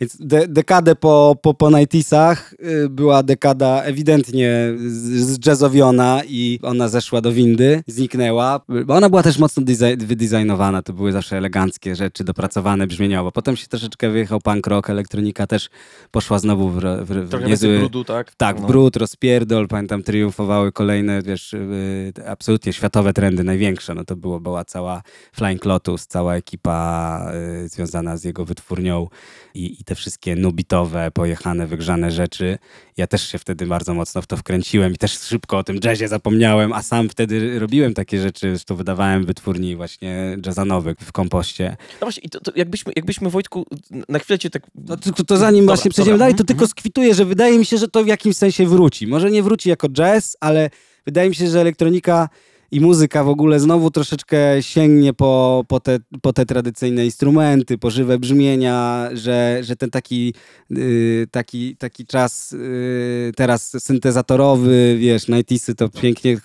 [0.00, 2.36] więc de, dekadę po, po, po 90sach
[2.84, 4.50] y, była dekada ewidentnie
[4.86, 8.60] z- zdjazzowiona i ona zeszła do windy, zniknęła.
[8.86, 13.32] Bo ona była też mocno design, wydesignowana, to były zawsze eleganckie rzeczy, dopracowane brzmieniowo.
[13.32, 15.68] Potem się troszeczkę wyjechał punk rock, elektronika też
[16.10, 17.78] poszła znowu w, w, w niezły...
[17.78, 18.34] brudu, tak?
[18.34, 18.66] Tak, No.
[18.66, 24.64] brud, rozpierdol, pamiętam, triumfowały kolejne, wiesz, y, absolutnie światowe trendy, największe, no to było, była
[24.64, 27.20] cała Flying Lotus, cała ekipa
[27.64, 29.06] y, związana z jego wytwórnią
[29.54, 32.58] i, i te wszystkie nubitowe, pojechane, wygrzane rzeczy.
[32.96, 36.08] Ja też się wtedy bardzo mocno w to wkręciłem i też szybko o tym jazzie
[36.08, 41.76] zapomniałem, a sam wtedy robiłem takie rzeczy, to wydawałem wytwórni właśnie jazzanowych w kompoście.
[42.00, 43.66] No właśnie, i to, to jakbyśmy, jakbyśmy Wojtku,
[44.08, 44.62] na chwilę cię tak...
[44.74, 47.66] No to, to zanim Dobra, właśnie przejdziemy dalej, to Mhm, tylko skwituję, że wydaje mi
[47.66, 49.06] się, że to w jakimś sensie wróci.
[49.06, 50.70] Może nie wróci jako jazz, ale
[51.06, 52.28] wydaje mi się, że elektronika
[52.70, 57.90] i muzyka w ogóle znowu troszeczkę sięgnie po, po, te, po te tradycyjne instrumenty, po
[57.90, 60.34] żywe brzmienia, że, że ten taki,
[60.70, 66.36] yy, taki, taki czas yy, teraz syntezatorowy, wiesz, 90 to pięknie,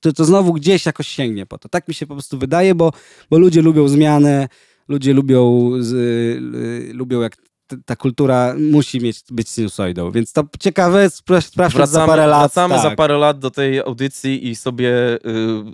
[0.00, 1.68] to, to znowu gdzieś jakoś sięgnie po to.
[1.68, 2.92] Tak mi się po prostu wydaje, bo,
[3.30, 4.48] bo ludzie lubią zmianę,
[4.88, 7.47] ludzie lubią, z, y, lubią jak
[7.84, 12.40] ta kultura musi mieć, być sinusoidą, więc to ciekawe, spra- sprawdźmy za parę lat.
[12.40, 12.82] wracamy tak.
[12.82, 14.90] za parę lat do tej audycji i sobie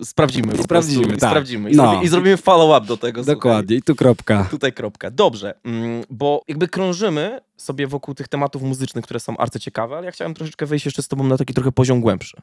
[0.01, 0.59] y, sprawdzimy.
[0.63, 1.31] sprawdzimy, prostu, tak.
[1.31, 1.71] sprawdzimy.
[1.71, 2.03] I, No.
[2.03, 3.21] I zrobimy follow-up do tego.
[3.21, 3.35] słuchaj.
[3.37, 4.47] Dokładnie, i tu kropka.
[4.51, 5.11] Tutaj kropka.
[5.11, 10.13] Dobrze, mm, bo jakby krążymy sobie wokół tych tematów muzycznych, które są arcyciekawe, ale ja
[10.13, 12.37] chciałem troszeczkę wejść jeszcze z tobą na taki trochę poziom głębszy.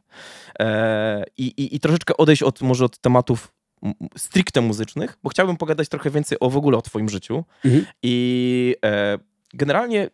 [0.60, 3.52] E, i, i, I troszeczkę odejść od może od tematów
[4.18, 7.44] stricte muzycznych, bo chciałbym pogadać trochę więcej o w ogóle o twoim życiu.
[7.66, 7.86] Mhm.
[8.04, 9.18] I e,
[9.54, 10.10] generalnie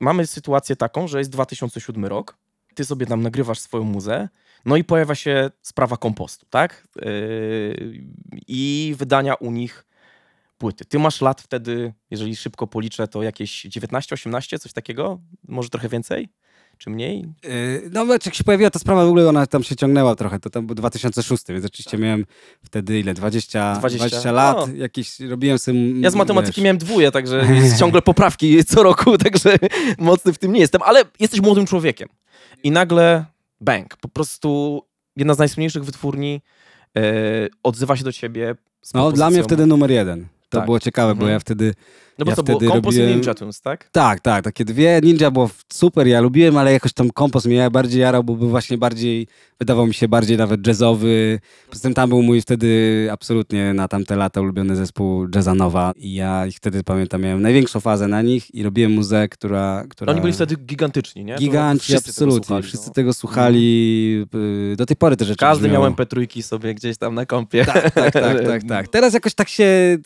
[0.00, 2.36] mamy sytuację taką, że jest 2007 rok,
[2.74, 4.28] ty sobie tam nagrywasz swoją muzę,
[4.64, 6.88] no i pojawia się sprawa kompostu, tak?
[6.96, 8.00] Yy,
[8.46, 9.86] I wydania u nich
[10.58, 10.84] płyty.
[10.84, 15.20] Ty masz lat wtedy, jeżeli szybko policzę, to jakieś 19, 18, coś takiego?
[15.48, 16.28] Może trochę więcej?
[16.78, 17.26] Czy mniej?
[17.44, 20.50] Yy, No jak się pojawiła ta sprawa, w ogóle ona tam się ciągnęła trochę, to
[20.50, 22.24] tam był 2006, więc oczywiście miałem
[22.64, 24.74] wtedy ile, 20, 20, 20, lat, no.
[24.74, 26.00] jakieś, robiłem sobie...
[26.00, 29.56] Ja z matematyki wiesz, miałem dwóje, także jest ciągle poprawki co roku, także
[29.98, 32.08] mocny w tym nie jestem, ale jesteś młodym człowiekiem.
[32.62, 33.24] I nagle
[33.60, 34.82] bang, po prostu
[35.16, 36.40] jedna z najsłynniejszych wytwórni
[36.96, 37.02] e,
[37.62, 38.54] odzywa się do ciebie
[38.94, 40.26] No dla mnie wtedy numer jeden.
[40.48, 40.64] To Tak.
[40.66, 41.32] było ciekawe, bo Mhm.
[41.32, 41.74] ja wtedy
[42.18, 43.88] No bo ja to było Kompos robiłem- i Ninja Tunes, tak?
[43.92, 45.00] Tak, tak, takie dwie.
[45.02, 48.78] Ninja było super, ja lubiłem, ale jakoś tam kompost mnie bardziej jarał, bo był właśnie
[48.78, 49.26] bardziej,
[49.60, 51.40] wydawał mi się bardziej nawet jazzowy.
[51.70, 56.46] Poza tym tam był mój wtedy absolutnie na tamte lata ulubiony zespół Jazzanowa i ja
[56.46, 59.84] ich wtedy pamiętam, miałem największą fazę na nich i robiłem muzykę, która...
[59.88, 60.12] która...
[60.12, 61.34] Oni byli wtedy gigantyczni, nie?
[61.36, 62.46] Giganci, wszyscy tego absolutnie.
[62.46, 62.92] słuchali, Wszyscy no.
[62.94, 64.26] tego słuchali.
[64.72, 67.64] y, Do tej pory te rzeczy Każdy miał MP3 sobie gdzieś tam na kompie.
[67.64, 68.88] Tak, tak, tak, tak, tak.
[68.98, 69.98] Teraz jakoś tak się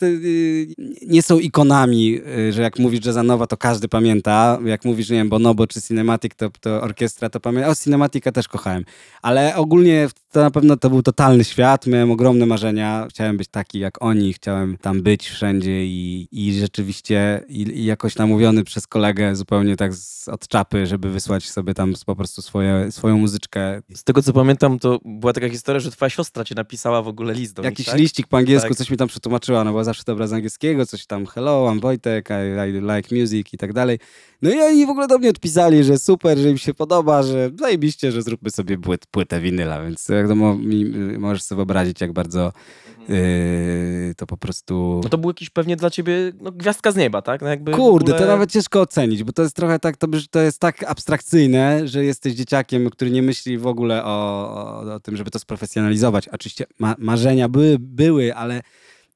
[1.07, 4.59] nie są ikonami, y, że jak mówisz Jazzanowa, to każdy pamięta.
[4.65, 7.69] Jak mówisz, nie wiem, Bonobo czy Cinematic, to, to orkiestra to pamięta.
[7.69, 8.85] O, Cinematica też kochałem.
[9.21, 11.87] Ale ogólnie to na pewno to był totalny świat.
[11.87, 13.07] Miałem ogromne marzenia.
[13.09, 14.33] Chciałem być taki jak oni.
[14.33, 19.93] Chciałem tam być wszędzie i, i rzeczywiście i, i jakoś namówiony przez kolegę zupełnie tak
[19.93, 23.81] z, od czapy, żeby wysłać sobie tam po prostu swoje, swoją muzyczkę.
[23.93, 27.33] Z tego co pamiętam, to była taka historia, że twoja siostra ci napisała w ogóle
[27.33, 27.99] list do Jakiś nich, tak?
[27.99, 28.77] liścik po angielsku, Tak.
[28.77, 32.29] coś mi tam przetłumaczyła, no bo zawsze dobra z angielskiego, coś tam hello, I'm Wojtek,
[32.29, 33.99] I, I like music i tak dalej.
[34.43, 37.51] No i oni w ogóle do mnie odpisali, że super, że im się podoba, że
[37.59, 40.85] zajebiście, że zróbmy sobie płyt, płytę winyla, więc jak to mi,
[41.19, 42.53] możesz sobie wyobrazić, jak bardzo
[43.09, 45.01] yy, to po prostu...
[45.03, 47.41] No to był jakiś pewnie dla ciebie no, gwiazdka z nieba, tak?
[47.41, 48.27] No jakby Kurde, ogóle...
[48.27, 52.05] to nawet ciężko ocenić, bo to jest trochę tak, to, to jest tak abstrakcyjne, że
[52.05, 56.27] jesteś dzieciakiem, który nie myśli w ogóle o, o, o tym, żeby to sprofesjonalizować.
[56.27, 58.61] Oczywiście ma, marzenia były, były, ale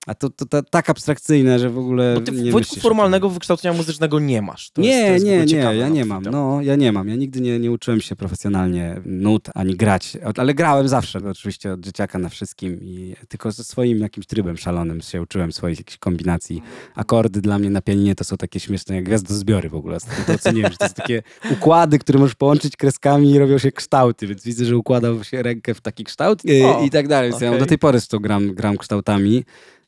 [0.07, 3.73] A to, to, to tak abstrakcyjne, że w ogóle Bo ty nie Wojtku formalnego wykształcenia
[3.73, 4.71] muzycznego nie masz.
[4.71, 6.23] To nie, jest, to nie, nie, ja na nie mam.
[6.23, 7.07] No, ja nie mam.
[7.07, 11.73] Ja nigdy nie, nie uczyłem się profesjonalnie nut ani grać, ale grałem zawsze, no, oczywiście
[11.73, 15.97] od dzieciaka na wszystkim i tylko ze swoim jakimś trybem szalonym się uczyłem swoich jakichś
[15.97, 16.61] kombinacji.
[16.95, 19.97] Akordy dla mnie na pianinie to są takie śmieszne jak gwiazdozbiory w ogóle.
[20.27, 24.27] To oceniłem, że to są takie układy, które możesz połączyć kreskami i robią się kształty,
[24.27, 27.29] więc widzę, że układał się rękę w taki kształt i, O, i tak dalej.
[27.29, 29.43] Więc ja do tej pory z tą gram, gram kształtami.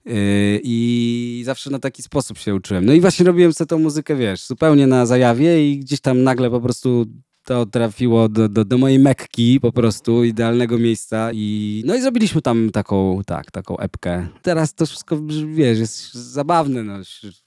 [0.09, 2.85] Yy, I zawsze na taki sposób się uczyłem.
[2.85, 6.49] No i właśnie robiłem sobie tą muzykę, wiesz, zupełnie na zajawie i gdzieś tam nagle
[6.49, 7.05] po prostu
[7.49, 12.41] to trafiło do, do, do mojej Mekki po prostu, idealnego miejsca i no i zrobiliśmy
[12.41, 14.27] tam taką, tak, taką epkę.
[14.41, 15.17] Teraz to wszystko,
[15.53, 16.93] wiesz, jest zabawne, no,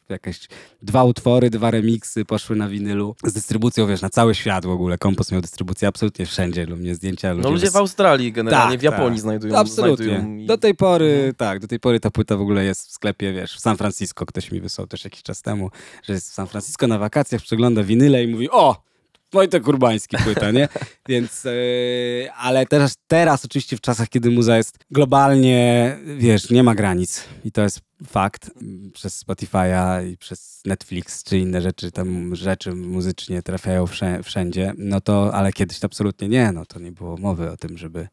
[0.09, 0.49] jakieś
[0.83, 4.99] dwa utwory, dwa remiksy poszły na winylu z dystrybucją, wiesz, na cały świat w ogóle.
[4.99, 8.73] Kompost miał dystrybucję absolutnie wszędzie, lub mnie zdjęcia ludzie No ludzie wys- w Australii generalnie,
[8.73, 9.21] Tak, w Japonii tak.
[9.21, 9.57] znajdują.
[9.57, 10.07] Absolutnie.
[10.07, 10.47] Znajdują i...
[10.47, 11.35] Do tej pory, Mhm.
[11.35, 14.27] tak, do tej pory ta płyta w ogóle jest w sklepie, wiesz, w San Francisco.
[14.27, 15.71] Ktoś mi wysłał też jakiś czas temu,
[16.03, 18.92] że jest w San Francisco na wakacjach, przegląda winyle i mówi, o,
[19.33, 20.69] Wojtek Urbański płyta, nie?
[21.09, 26.75] Więc, yy, ale teraz, teraz oczywiście w czasach, kiedy muza jest globalnie, wiesz, nie ma
[26.75, 28.51] granic i to jest fakt.
[28.95, 35.01] Przez Spotify'a i przez Netflix czy inne rzeczy, tam rzeczy muzycznie trafiają wszę- wszędzie, no
[35.01, 38.09] to, ale kiedyś to absolutnie nie, no to nie było mowy o tym, żeby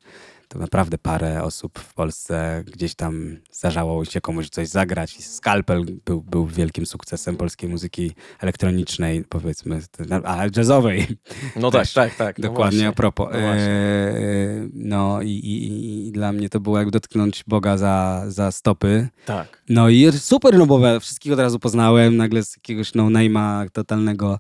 [0.50, 5.18] to naprawdę parę osób w Polsce gdzieś tam zdarzało się komuś coś zagrać.
[5.18, 9.82] I Skalpel był, był wielkim sukcesem polskiej muzyki elektronicznej, powiedzmy,
[10.24, 11.08] ale jazzowej.
[11.56, 12.40] No tak, tak, tak.
[12.40, 12.88] no Dokładnie, właśnie.
[12.88, 13.30] a propos.
[13.34, 13.40] No.
[13.40, 19.08] Eee, no i, i, i dla mnie to było jak dotknąć Boga za, za stopy.
[19.26, 19.64] Tak.
[19.70, 24.40] No i super, no bo wszystkich od razu poznałem, nagle z jakiegoś no name'a totalnego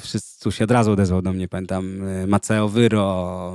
[0.00, 3.54] wszyscy się od razu odezwał do mnie, pamiętam y, Maceo Wyro,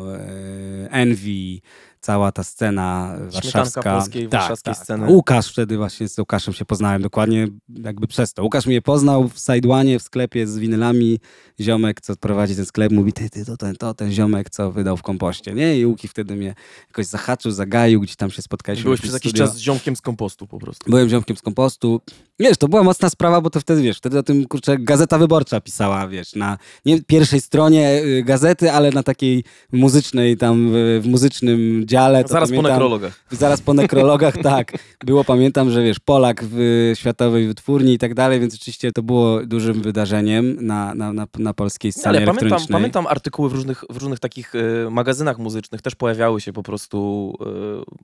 [0.85, 1.61] y, Envy,
[2.05, 3.81] cała ta scena warszawska.
[3.81, 5.07] polskiej, warszawskiej sceny.
[5.07, 7.47] Łukasz wtedy właśnie z Łukaszem się poznałem dokładnie
[7.83, 8.43] jakby przez to.
[8.43, 11.19] Łukasz mnie poznał w Side One w sklepie z winylami.
[11.59, 14.97] Ziomek, co prowadzi ten sklep, mówi, ty, ty, to ten, to ten ziomek, co wydał
[14.97, 15.79] w kompoście, nie?
[15.79, 16.55] I Łuki wtedy mnie
[16.87, 18.83] jakoś zahaczył, zagaił, gdzieś tam się spotkaliśmy.
[18.83, 19.47] Byłeś przez jakiś studio.
[19.47, 20.89] czas z ziomkiem z kompostu po prostu.
[20.89, 22.01] Byłem ziomkiem z kompostu.
[22.39, 25.61] Wiesz, to była mocna sprawa, bo to wtedy, wiesz, wtedy o tym, kurczę, Gazeta Wyborcza
[25.61, 31.07] pisała, wiesz, na nie pierwszej stronie y, gazety, ale na takiej muzycznej tam, w, w
[31.07, 32.23] muzycznym dziale.
[32.27, 33.13] Zaraz po pamiętam- nekrologach.
[33.31, 34.71] Zaraz po nekrologach, tak.
[35.05, 39.45] Było, pamiętam, że wiesz, Polak w światowej wytwórni i tak dalej, więc oczywiście to było
[39.45, 43.97] dużym wydarzeniem na, na, na, na polskiej scenie Ale pamiętam, pamiętam artykuły w różnych, w
[43.97, 47.45] różnych takich e, magazynach muzycznych, też pojawiały się po prostu e,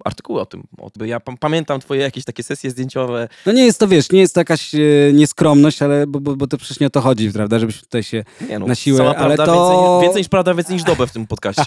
[0.06, 0.64] artykuły o tym.
[1.06, 3.28] Ja pam- pamiętam twoje jakieś takie sesje zdjęciowe.
[3.46, 4.80] No nie jest to, wiesz, nie jest to jakaś e,
[5.14, 8.24] nieskromność, ale bo, bo, bo to przecież nie o to chodzi, prawda, żebyśmy tutaj się
[8.50, 11.28] Nie no, Na siłę, ale to- więcej, więcej niż prawda, więcej niż dobę w tym
[11.28, 11.64] podcaście.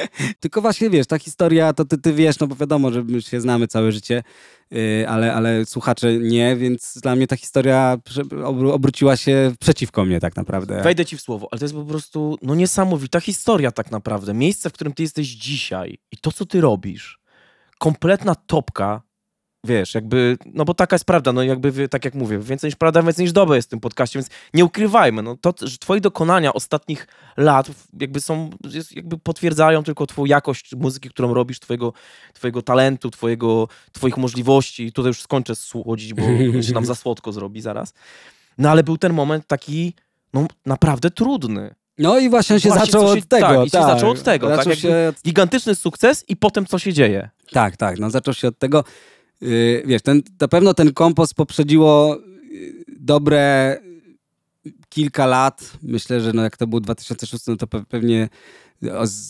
[0.40, 3.40] Tylko właśnie wiesz, ta historia, to ty, ty wiesz, no bo wiadomo, że my się
[3.40, 4.22] znamy całe życie,
[4.70, 7.98] yy, ale, ale słuchacze nie, więc dla mnie ta historia
[8.72, 10.82] obróciła się przeciwko mnie tak naprawdę.
[10.82, 14.34] Wejdę ci w słowo, ale to jest po prostu no, niesamowita historia tak naprawdę.
[14.34, 17.18] Miejsce, w którym ty jesteś dzisiaj i to, co ty robisz,
[17.78, 19.02] kompletna topka,
[19.64, 23.02] wiesz, jakby, no bo taka jest prawda, no jakby, tak jak mówię, więcej niż prawda,
[23.02, 26.52] więcej niż doba jest w tym podcaście, więc nie ukrywajmy, no to, że twoje dokonania
[26.52, 27.06] ostatnich
[27.36, 28.50] lat jakby są,
[28.90, 31.92] jakby potwierdzają tylko twoją jakość muzyki, którą robisz, twojego,
[32.34, 34.84] twojego talentu, twojego, twoich możliwości.
[34.86, 36.22] I tutaj już skończę słodzić, bo
[36.62, 37.94] się nam za słodko zrobi zaraz.
[38.58, 39.94] No ale był ten moment taki,
[40.34, 41.74] no naprawdę trudny.
[41.98, 43.46] No i właśnie się Właśnie, zaczął się- od tego.
[43.46, 46.78] tak, i się zaczął od tego, tak Zaczął jakby- się Gigantyczny sukces i potem co
[46.78, 47.30] się dzieje?
[47.50, 48.84] Tak, tak, no zaczął się od tego,
[49.42, 52.18] yy, wiesz, ten, na pewno ten kompost poprzedziło
[52.50, 53.76] yy, dobre
[54.88, 58.28] kilka lat, myślę, że no jak to był 2006, no to pe- pewnie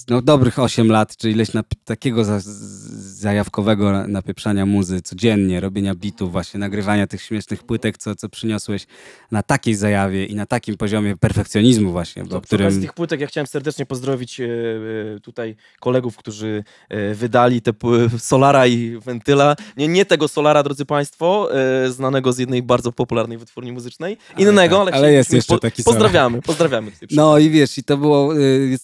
[0.09, 2.46] no, dobrych 8 lat, czy ileś nap- takiego za, z-
[3.20, 8.86] zajawkowego na- napieprzania muzy codziennie, robienia bitów, właśnie nagrywania tych śmiesznych płytek, co, co przyniosłeś
[9.30, 12.66] na takiej zajawie i na takim poziomie perfekcjonizmu właśnie, To o przy którym...
[12.66, 14.44] okazji tych płytek ja chciałem serdecznie pozdrowić e,
[15.16, 17.72] e, tutaj kolegów, którzy e, wydali te
[18.18, 19.57] Solara i Wentyla.
[19.76, 21.48] Nie, nie tego Solara, drodzy Państwo,
[21.90, 24.16] znanego z jednej bardzo popularnej wytwórni muzycznej.
[24.36, 25.98] Ale Innego, tak, ale, ale jest jeszcze taki Solar.
[25.98, 26.90] Pozdrawiamy, pozdrawiamy.
[27.11, 28.34] No i wiesz, i to było,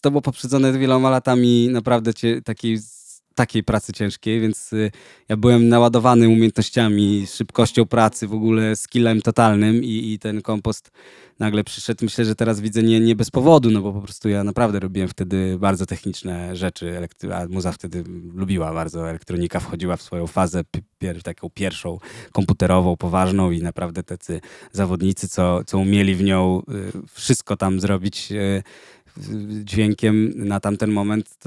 [0.01, 2.79] to było poprzedzone wieloma latami naprawdę cie, takiej,
[3.35, 4.91] takiej pracy ciężkiej, więc y,
[5.29, 10.91] ja byłem naładowany umiejętnościami, szybkością pracy, w ogóle skillem totalnym i, i ten kompost
[11.39, 12.05] nagle przyszedł.
[12.05, 15.09] Myślę, że teraz widzę nie, nie bez powodu, no bo po prostu ja naprawdę robiłem
[15.09, 18.05] wtedy bardzo techniczne rzeczy, a muza wtedy
[18.35, 21.99] lubiła bardzo, elektronika wchodziła w swoją fazę pi- pier, taką pierwszą
[22.33, 24.41] komputerową, poważną i naprawdę tacy
[24.73, 28.63] zawodnicy, co, co umieli w nią y, wszystko tam zrobić y,
[29.65, 31.39] dźwiękiem na tamten moment,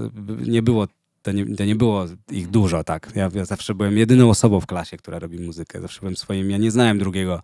[0.47, 0.87] nie było
[1.21, 3.11] to nie, to nie było ich dużo, tak.
[3.15, 5.81] Ja, ja zawsze byłem jedyną osobą w klasie, która robi muzykę.
[5.81, 7.41] Zawsze byłem swoim, ja nie znałem drugiego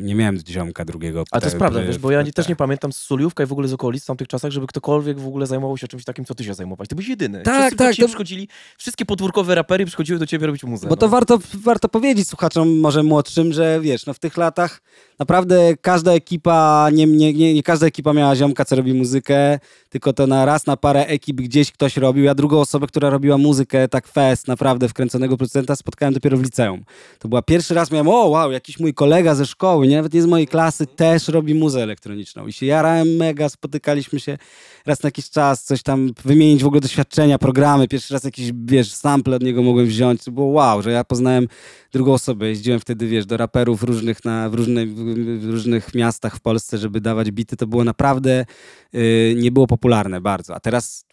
[0.00, 1.24] nie miałem ziomka drugiego.
[1.30, 3.46] Ale to jest te- prawda, wiesz, bo ja nie, też nie pamiętam z Soliówka i
[3.46, 6.24] w ogóle z okolic w tamtych czasach, żeby ktokolwiek w ogóle zajmował się czymś takim,
[6.24, 6.88] co ty się zajmowałeś.
[6.88, 7.42] Ty byłeś jedyny.
[7.42, 8.48] Tak, Wszyscy tak, tak, to- przychodzili,
[8.78, 10.88] wszystkie podwórkowe rapery przychodziły do ciebie robić muzę.
[10.88, 11.10] Bo to no.
[11.10, 14.80] warto, warto powiedzieć słuchaczom może młodszym, że wiesz, no w tych latach
[15.18, 20.12] naprawdę każda ekipa, nie, nie, nie, nie każda ekipa miała ziomka, co robi muzykę, tylko
[20.12, 22.24] to na raz na parę ekip gdzieś ktoś robił.
[22.24, 26.84] Ja drugą osobę, która robiła muzykę, tak fest, naprawdę wkręconego producenta, spotkałem dopiero w liceum.
[27.18, 29.96] To była pierwszy raz, miałem, o wow, jakiś mój kolega ze szkoły, nie?
[29.96, 32.46] nawet nie z mojej klasy, też robi muzę elektroniczną.
[32.46, 34.38] I się jarałem mega, spotykaliśmy się
[34.86, 37.88] raz na jakiś czas, coś tam wymienić w ogóle doświadczenia, programy.
[37.88, 40.24] Pierwszy raz jakiś, wiesz, sample od niego mogłem wziąć.
[40.24, 41.48] To było wow, że ja poznałem
[41.92, 42.48] drugą osobę.
[42.48, 47.00] Jeździłem wtedy, wiesz, do raperów różnych na, w, różnej, w, różnych miastach w Polsce, żeby
[47.00, 47.56] dawać bity.
[47.56, 48.46] To było naprawdę,
[48.92, 50.54] yy, nie było popularne bardzo.
[50.54, 51.04] A teraz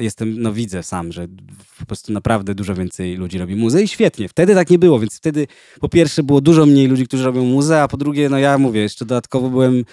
[0.00, 1.28] jestem, no widzę sam, że
[1.78, 4.28] po prostu naprawdę dużo więcej ludzi robi muzę i świetnie.
[4.28, 5.46] Wtedy tak nie było, więc wtedy
[5.80, 8.80] po pierwsze było dużo mniej ludzi, którzy robią muzę, a po drugie, no ja mówię,
[8.80, 9.84] jeszcze dodatkowo byłem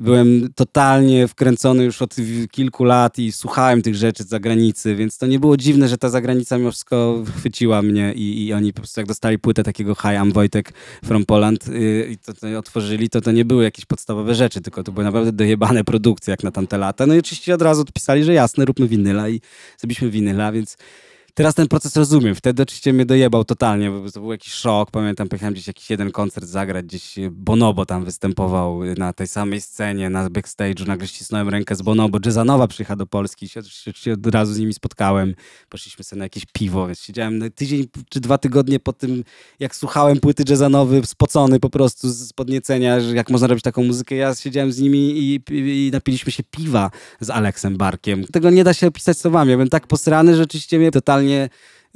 [0.00, 2.16] byłem totalnie wkręcony już od
[2.50, 6.08] kilku lat i słuchałem tych rzeczy z zagranicy, więc to nie było dziwne, że ta
[6.08, 10.08] zagranica mimo wszystko chwyciła mnie i, i oni po prostu jak dostali płytę takiego Hi,
[10.08, 10.72] I'm Wojtek
[11.04, 14.82] from Poland yy, i to, to otworzyli, to to nie były jakieś podstawowe rzeczy, tylko
[14.84, 17.06] to były naprawdę dojebane produkcje jak na tamte lata.
[17.06, 19.40] No i oczywiście od razu odpisali, że jasne, róbmy winyla i
[19.78, 20.76] zrobiliśmy winyla, więc
[21.38, 22.34] Teraz ten proces rozumiem.
[22.34, 24.90] Wtedy oczywiście mnie dojebał totalnie, bo to był jakiś szok.
[24.90, 30.10] Pamiętam, pojechałem gdzieś jakiś jeden koncert zagrać, gdzieś Bonobo tam występował na tej samej scenie,
[30.10, 30.86] na backstage'u.
[30.86, 32.18] Nagle ścisnąłem rękę z Bonobo.
[32.24, 33.48] Jazzanowa przyjechała do Polski.
[33.48, 33.60] Się,
[33.94, 35.34] się, od razu z nimi spotkałem.
[35.68, 39.24] Poszliśmy sobie na jakieś piwo, więc siedziałem tydzień czy dwa tygodnie po tym,
[39.60, 44.14] jak słuchałem płyty jazzanowy, spocony po prostu z podniecenia, że jak można robić taką muzykę.
[44.14, 48.24] Ja siedziałem z nimi i, i napiliśmy się piwa z Aleksem Barkiem.
[48.24, 49.50] Tego nie da się opisać słowami.
[49.50, 51.27] Ja byłem tak posrany, że rzeczywiście mnie totalnie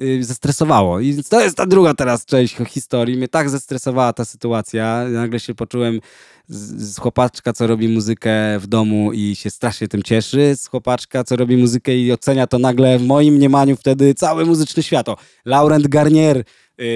[0.01, 1.01] y, zestresowało.
[1.01, 3.17] I to jest ta druga teraz część historii.
[3.17, 5.05] Mnie tak zestresowała ta sytuacja.
[5.09, 6.01] Nagle się poczułem
[6.49, 11.37] z, chłopaczka, co robi muzykę w domu i się strasznie tym cieszy, z chłopaczka, co
[11.37, 15.07] robi muzykę i ocenia to nagle w moim mniemaniu wtedy cały muzyczny świat.
[15.45, 16.45] Laurent Garnier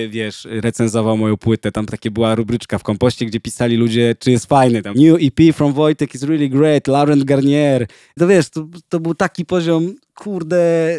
[0.09, 1.73] wiesz, recenzował moją płytę.
[1.73, 4.83] Tam takie była rubryczka w kompoście, gdzie pisali ludzie, czy jest fajny.
[4.83, 7.87] Tam New EP from Wojtek is really great, Laurent Garnier.
[8.19, 10.93] To wiesz, to, to był taki poziom, kurde,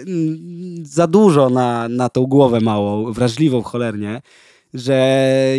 [0.81, 4.21] za dużo na, na tą głowę małą, wrażliwą cholernie,
[4.73, 4.95] że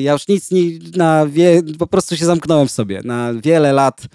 [0.00, 0.62] ja już nic nie,
[0.96, 3.00] na wie, po prostu się zamknąłem w sobie.
[3.04, 4.08] Na wiele lat y,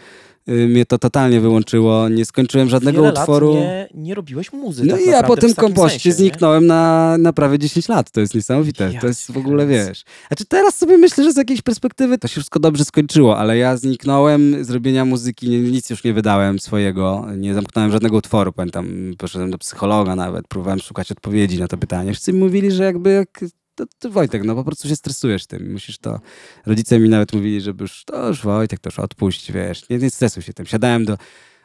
[0.47, 2.09] mnie to totalnie wyłączyło.
[2.09, 3.53] Nie skończyłem żadnego Wiele utworu.
[3.53, 4.85] Nie, nie robiłeś muzy.
[4.85, 6.15] No tak i ja po tym kompoście sensie, nie?
[6.15, 8.11] zniknąłem na, na prawie 10 lat.
[8.11, 8.93] To jest niesamowite.
[8.93, 10.03] Ja to jest w ogóle, wiesz.
[10.27, 13.77] Znaczy teraz sobie myślę, że z jakiejś perspektywy to się wszystko dobrze skończyło, ale ja
[13.77, 18.53] zniknąłem z robienia muzyki, nic już nie wydałem swojego, nie zamknąłem żadnego utworu.
[18.53, 22.11] Pamiętam, poszedłem do psychologa nawet, próbowałem szukać odpowiedzi na to pytanie.
[22.13, 23.43] Wszyscy mi mówili, że jakby jak...
[23.75, 25.71] To, to Wojtek, no po prostu się stresujesz tym.
[25.71, 26.19] Musisz to...
[26.65, 29.89] Rodzice mi nawet mówili, żeby już, to już Wojtek, to już odpuść, wiesz.
[29.89, 30.65] Nie, nie stresuj się tym.
[30.65, 31.17] Siadałem do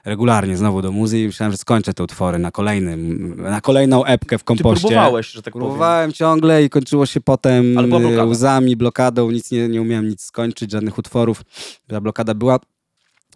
[0.04, 4.38] regularnie znowu do muzy i myślałem, że skończę te utwory na kolejnym, na kolejną epkę
[4.38, 4.88] w Ty kompoście.
[4.88, 5.68] próbowałeś, że tak powiem.
[5.68, 8.24] Próbowałem ciągle i kończyło się potem blokada.
[8.24, 11.42] łzami, blokadą, nic nie, nie umiałem nic skończyć, żadnych utworów.
[11.86, 12.58] Ta blokada była,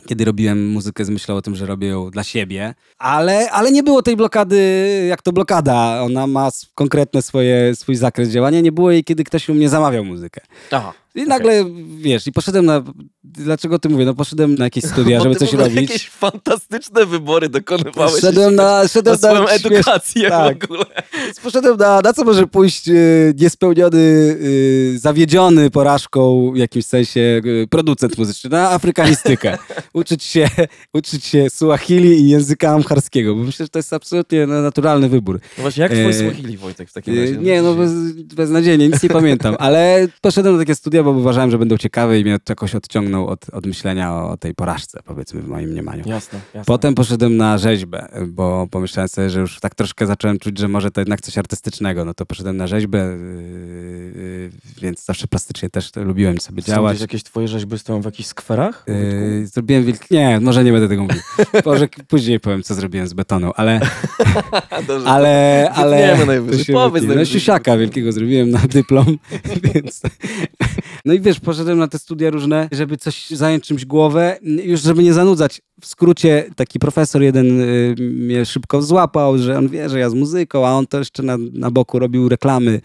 [0.06, 3.82] kiedy robiłem muzykę z myślą o tym, że robię ją dla siebie, ale, ale nie
[3.82, 4.56] było tej blokady,
[5.08, 9.48] jak to blokada, ona ma konkretne swoje, swój zakres działania, nie było jej, kiedy ktoś
[9.48, 10.40] u mnie zamawiał muzykę.
[10.70, 10.92] Aha.
[11.14, 11.64] I nagle,
[11.98, 12.82] wiesz, i poszedłem na,
[13.24, 15.76] dlaczego ty mówię, no poszedłem na jakieś studia, żeby coś robić.
[15.76, 18.20] jakieś fantastyczne wybory dokonywałeś.
[18.20, 20.60] Szedłem na, na szedłem na śmiesz- edukację tak.
[20.60, 20.84] w ogóle.
[21.42, 27.66] Poszedłem na, na co może pójść y, niespełniony, y, zawiedziony porażką w jakimś sensie y,
[27.70, 29.58] producent muzyczny, na afrykanistykę.
[29.94, 30.48] uczyć, się,
[30.94, 35.40] uczyć się Suahili i języka amharskiego, bo myślę, że to jest absolutnie naturalny wybór.
[35.58, 37.36] No właśnie, jak E, twój Swahili, Wojtek, w takim Y, razie?
[37.36, 41.58] Nie, no bez, beznadziejnie, nic nie pamiętam, ale poszedłem na takie studia, bo uważałem, że
[41.58, 45.70] będą ciekawe i mnie jakoś odciągnął od, od myślenia o tej porażce, powiedzmy w moim
[45.70, 46.02] mniemaniu.
[46.06, 46.64] Jasne, jasne.
[46.66, 50.90] Potem poszedłem na rzeźbę, bo pomyślałem sobie, że już tak troszkę zacząłem czuć, że może
[50.90, 52.04] to jednak coś artystycznego.
[52.04, 54.50] No to poszedłem na rzeźbę, yy, yy,
[54.80, 56.92] więc zawsze plastycznie też lubiłem sobie Są działać.
[56.92, 58.84] gdzieś jakieś twoje rzeźby stoją w jakichś skwerach?
[58.86, 60.14] Yy, zrobiłem wielki...
[60.14, 61.22] Nie, może nie będę tego mówił.
[61.66, 63.80] Może później powiem, co zrobiłem z betonu, ale...
[64.88, 66.58] Dobrze, ale, ale wytniemy najwyżej.
[66.58, 67.08] to się Powiedz wytnie.
[67.08, 67.40] No najwyżej.
[67.40, 69.18] siusiaka wielkiego zrobiłem na dyplom,
[69.74, 70.02] więc...
[71.04, 75.02] No i wiesz, poszedłem na te studia różne, żeby coś zająć czymś głowę, już żeby
[75.02, 79.98] nie zanudzać w skrócie taki profesor jeden y, mnie szybko złapał, że on wie, że
[79.98, 82.80] ja z muzyką, a on to jeszcze na, na boku robił reklamy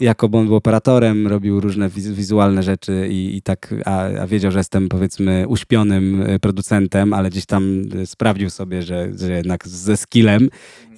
[0.00, 4.58] jako on był operatorem, robił różne wizualne rzeczy i, i tak, a, a, wiedział, że
[4.58, 9.96] jestem powiedzmy uśpionym y, producentem, ale gdzieś tam y, sprawdził sobie, że, że jednak ze
[9.96, 10.48] skillem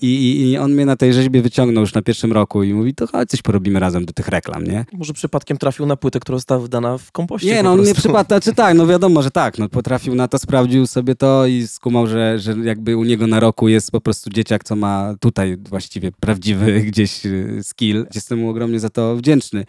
[0.02, 3.06] i, I, on mnie na tej rzeźbie wyciągnął już na pierwszym roku i mówi, to
[3.06, 4.84] chodź, coś porobimy razem do tych reklam, nie?
[4.92, 7.46] Może przypadkiem trafił na płytę, która wydana w kompoście.
[7.46, 10.38] Nie, no on nie przypadł, znaczy tak, no wiadomo, że tak, no potrafił na to,
[10.38, 14.30] sprawdził sobie to i skumał, że, że jakby u niego na roku jest po prostu
[14.30, 18.06] dzieciak, co ma tutaj właściwie prawdziwy gdzieś y, skill.
[18.14, 19.64] Jestem mu ogromnie za to wdzięczny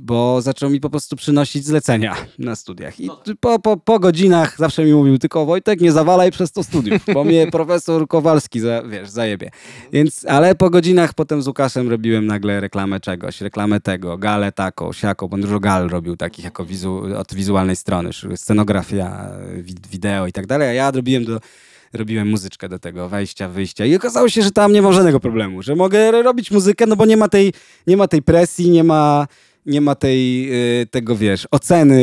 [0.00, 3.00] bo zaczął mi po prostu przynosić zlecenia na studiach.
[3.00, 3.22] I no.
[3.40, 7.24] po, po, po godzinach zawsze mi mówił, tylko Wojtek, nie zawalaj przez to studiów, bo
[7.24, 9.50] mnie profesor Kowalski, za, wiesz, zajebie.
[9.92, 14.92] Więc, ale po godzinach potem z Łukaszem robiłem nagle reklamę czegoś, reklamę tego, galę taką,
[14.92, 19.30] siaką, bo dużo gal robił takich jako wizu, od wizualnej strony, scenografia,
[19.90, 21.40] wideo i tak dalej, a ja robiłem do
[21.92, 25.62] robiłem muzyczkę do tego, wejścia, wyjścia i okazało się, że tam nie mam żadnego problemu,
[25.62, 27.52] że mogę robić muzykę, no bo nie ma tej,
[27.86, 29.26] nie ma tej presji, nie ma
[29.66, 30.50] nie ma tej,
[30.82, 32.00] y, tego, wiesz, oceny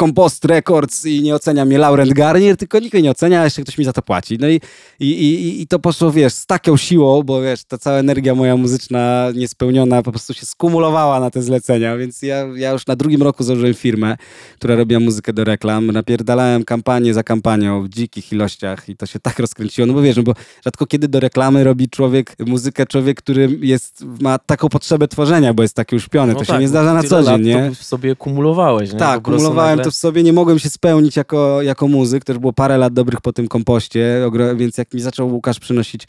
[0.00, 3.62] Compost Records i nie ocenia mnie Laurent Garnier, tylko nikt mnie nie ocenia, a jeszcze
[3.62, 4.38] ktoś mi za to płaci.
[4.40, 4.60] No i,
[5.00, 8.56] i, i, i to poszło, wiesz, z taką siłą, bo wiesz, ta cała energia moja
[8.56, 13.22] muzyczna niespełniona po prostu się skumulowała na te zlecenia, więc ja, ja już na drugim
[13.22, 14.16] roku założyłem firmę,
[14.54, 19.20] która robiła muzykę do reklam, napierdalałem kampanię za kampanią w dzikich ilościach i to się
[19.20, 20.34] tak rozkręciło, no bo wiesz, no bo
[20.64, 25.62] rzadko kiedy do reklamy robi człowiek muzykę, człowiek, który jest, ma taką potrzebę tworzenia, bo
[25.62, 27.68] jest taki uśpiony, no to tak, się nie zdarza na co dzień, nie?
[27.68, 28.98] To w sobie kumulowałeś, nie?
[28.98, 29.84] Tak, kumulowałem nagle...
[29.84, 33.20] to w sobie, nie mogłem się spełnić jako, jako muzyk, też było parę lat dobrych
[33.20, 34.20] po tym kompoście,
[34.56, 36.06] więc jak mi zaczął Łukasz przynosić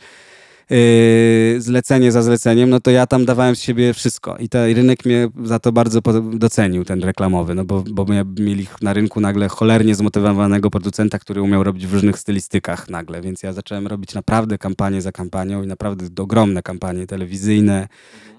[1.58, 4.38] zlecenie za zleceniem, no to ja tam dawałem z siebie wszystko.
[4.38, 6.02] I ten rynek mnie za to bardzo
[6.34, 8.06] docenił, ten reklamowy, no bo, bo
[8.40, 13.44] mieli na rynku nagle cholernie zmotywowanego producenta, który umiał robić w różnych stylistykach nagle, więc
[13.44, 17.88] ja zacząłem robić naprawdę kampanię za kampanią i naprawdę ogromne kampanie telewizyjne,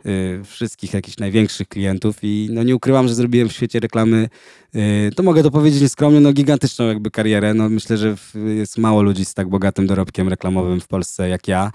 [0.06, 4.28] Y, wszystkich jakichś największych klientów i no nie ukrywam, że zrobiłem w świecie reklamy,
[4.74, 7.54] y, to mogę to powiedzieć nieskromnie, no gigantyczną jakby karierę.
[7.54, 11.70] No myślę, że jest mało ludzi z tak bogatym dorobkiem reklamowym w Polsce jak ja.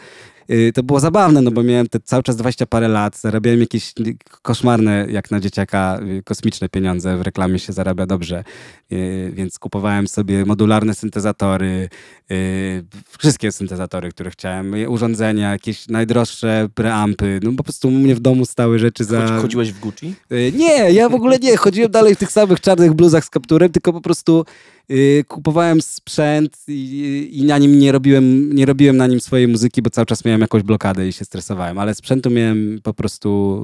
[0.52, 3.94] Y, to było zabawne, no bo miałem te cały czas 20 parę lat, zarabiałem jakieś
[4.42, 8.44] koszmarne, jak na dzieciaka, y, kosmiczne pieniądze, w reklamie się zarabia dobrze,
[8.92, 11.90] y, więc kupowałem sobie modularne syntezatory,
[13.18, 18.46] wszystkie syntezatory, które chciałem, urządzenia, jakieś najdroższe preampy, no po prostu u mnie w domu
[18.46, 19.28] stały rzeczy za...
[19.28, 20.16] Chodziłeś w Gucci?
[20.54, 23.94] Nie, ja w ogóle nie, chodziłem dalej w tych samych czarnych bluzach z kapturem, tylko
[23.94, 24.46] po prostu
[25.28, 29.90] kupowałem sprzęt i, i, na nim nie robiłem, nie robiłem na nim swojej muzyki, bo
[29.90, 33.62] cały czas miałem jakąś blokadę i się stresowałem, ale sprzętu miałem po prostu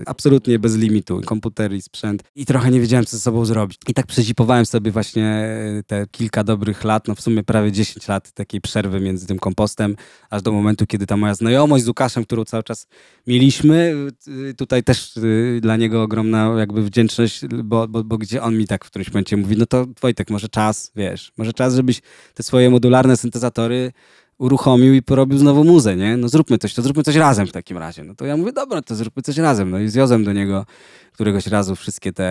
[0.00, 1.20] y, absolutnie bez limitu.
[1.24, 3.78] Komputer i sprzęt i trochę nie wiedziałem, co ze sobą zrobić.
[3.88, 5.46] I tak przezipowałem sobie właśnie
[5.86, 9.96] te kilka dobrych lat, no w sumie prawie 10 lat takiej przerwy między tym kompostem,
[10.30, 12.86] aż do momentu, kiedy ta moja znajomość z Łukaszem, którą cały czas
[13.26, 13.94] mieliśmy,
[14.28, 15.14] y, tutaj też
[15.60, 19.36] dla niego ogromna jakby wdzięczność, bo, bo, bo gdzie on mi tak w którymś momencie
[19.36, 22.00] mówi, no to Wojtek, może czas, wiesz, może czas, żebyś
[22.34, 23.92] te swoje modularne syntezatory
[24.42, 26.16] uruchomił i porobił znowu muzę, nie?
[26.16, 28.04] No zróbmy coś, to zróbmy coś razem w takim razie.
[28.04, 29.70] No to ja mówię, dobra, to zróbmy coś razem.
[29.70, 30.66] No i zwiozłem do niego
[31.12, 32.28] któregoś razu wszystkie te,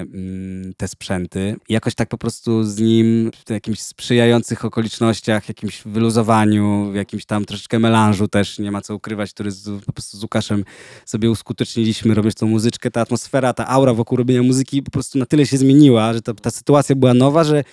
[0.00, 1.56] mm, te sprzęty.
[1.68, 7.24] I jakoś tak po prostu z nim w jakimś sprzyjających okolicznościach, jakimś wyluzowaniu, w jakimś
[7.24, 10.64] tam troszeczkę melanżu też, nie ma co ukrywać, który z, po prostu z Łukaszem
[11.06, 15.26] sobie uskuteczniliśmy, robiąc tą muzyczkę, ta atmosfera, ta aura wokół robienia muzyki po prostu na
[15.26, 17.64] tyle się zmieniła, że to, ta sytuacja była nowa, że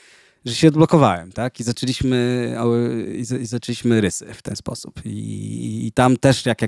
[0.48, 1.60] że się odblokowałem, tak?
[1.60, 2.56] I zaczęliśmy,
[3.42, 5.02] i zaczęliśmy rysy w ten sposób.
[5.06, 6.60] I, i tam też, jak,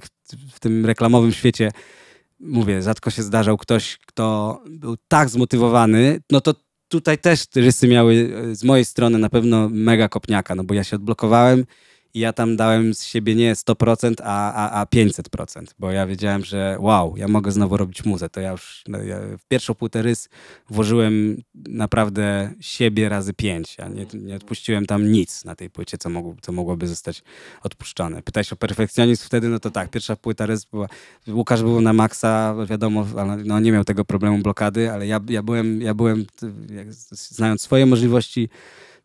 [0.52, 1.72] w tym reklamowym świecie,
[2.40, 6.54] mówię, rzadko się zdarzał ktoś, kto był tak zmotywowany, no to
[6.88, 10.96] tutaj też rysy miały z mojej strony na pewno mega kopniaka, no bo ja się
[10.96, 11.66] odblokowałem
[12.14, 16.46] i ja tam dałem z siebie nie 100%, a, a, a 500%, bo ja wiedziałem,
[16.46, 18.30] że wow, ja mogę znowu robić muzę.
[18.30, 20.30] To ja już no, ja w pierwszą płytę rys
[20.70, 23.78] włożyłem naprawdę siebie razy pięć.
[23.78, 27.24] Ja nie, nie odpuściłem tam nic na tej płycie, co, mogło, co mogłoby zostać
[27.64, 28.22] odpuszczone.
[28.22, 30.88] Pytałeś o perfekcjonizm wtedy, no to tak, pierwsza płyta rys była,
[31.28, 33.06] Łukasz był na maksa, wiadomo,
[33.46, 36.26] no, nie miał tego problemu blokady, ale ja, ja byłem, ja byłem
[37.12, 38.50] znając swoje możliwości,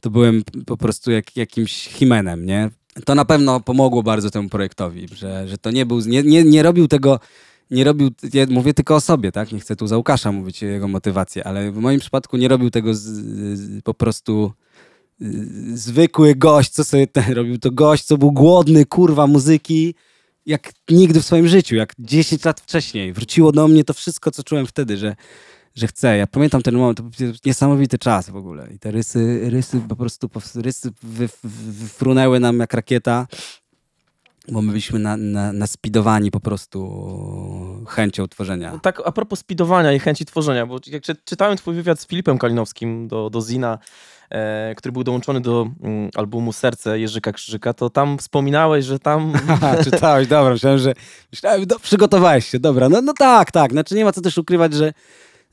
[0.00, 2.70] to byłem po prostu jak, jakimś himenem, nie?
[3.04, 6.62] To na pewno pomogło bardzo temu projektowi, że, że to nie był, nie, nie, nie
[6.62, 7.20] robił tego,
[7.70, 9.52] nie robił, ja mówię tylko o sobie, tak?
[9.52, 12.94] Nie chcę tu za Łukasza mówić jego motywację, ale w moim przypadku nie robił tego
[12.94, 14.52] z, z, po prostu
[15.22, 19.94] y, zwykły gość, co sobie ten, robił to gość, co był głodny, kurwa, muzyki,
[20.46, 23.12] jak nigdy w swoim życiu, jak 10 lat wcześniej.
[23.12, 25.16] Wróciło do mnie to wszystko, co czułem wtedy, że
[25.74, 26.16] że chcę.
[26.16, 28.68] Ja pamiętam ten moment, to był niesamowity czas w ogóle.
[28.74, 33.26] I te rysy, rysy po prostu, rysy wyfrunęły nam jak rakieta,
[34.48, 38.72] bo my byliśmy na, na, naspidowani po prostu chęcią tworzenia.
[38.72, 42.38] No tak, a propos spidowania i chęci tworzenia, bo jak czytałem twój wywiad z Filipem
[42.38, 43.78] Kalinowskim do, do Zina,
[44.30, 49.32] e, który był dołączony do mm, albumu Serce Jerzyka Krzyżyka, to tam wspominałeś, że tam...
[49.84, 50.94] czytałeś, dobra, myślałem, że
[51.32, 54.74] myślałem, do, przygotowałeś się, dobra, no, no tak, tak, znaczy nie ma co też ukrywać,
[54.74, 54.92] że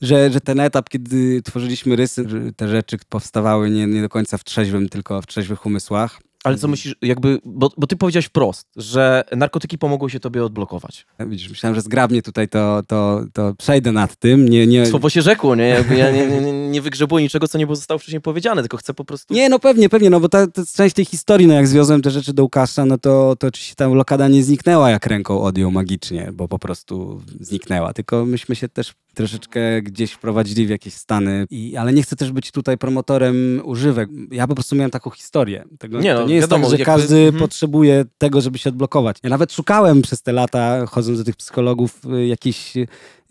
[0.02, 2.26] że, że ten etap, kiedy tworzyliśmy rysy,
[2.56, 6.20] te rzeczy powstawały nie, nie do końca w trzeźwym, tylko w trzeźwych umysłach.
[6.44, 11.06] Ale co myślisz, jakby, bo, bo ty powiedziałeś wprost, że narkotyki pomogły się tobie odblokować.
[11.26, 14.48] Widzisz, myślałem, że zgrabnie tutaj to, to, to przejdę nad tym.
[14.48, 14.86] Nie, nie...
[14.86, 15.68] Słowo się rzekło, nie?
[15.68, 18.94] Jakby ja nie, nie, nie wygrzebuję niczego, co nie było zostało wcześniej powiedziane, tylko chcę
[18.94, 19.34] po prostu...
[19.34, 22.10] Nie, no pewnie, pewnie, no bo ta, ta część tej historii, no jak zwiozłem te
[22.10, 26.30] rzeczy do Łukasza, no to, to oczywiście ta blokada nie zniknęła jak ręką odjął magicznie,
[26.32, 31.46] bo po prostu zniknęła, tylko myśmy się też troszeczkę gdzieś wprowadzili w jakieś stany.
[31.50, 34.08] I, ale nie chcę też być tutaj promotorem używek.
[34.30, 35.64] Ja po prostu miałem taką historię.
[35.78, 36.84] Tego, nie, no, nie jest wiadomo, tak, że jakby...
[36.84, 37.38] każdy mhm.
[37.38, 39.16] potrzebuje tego, żeby się odblokować.
[39.22, 42.74] Ja nawet szukałem przez te lata, chodząc do tych psychologów, y, jakichś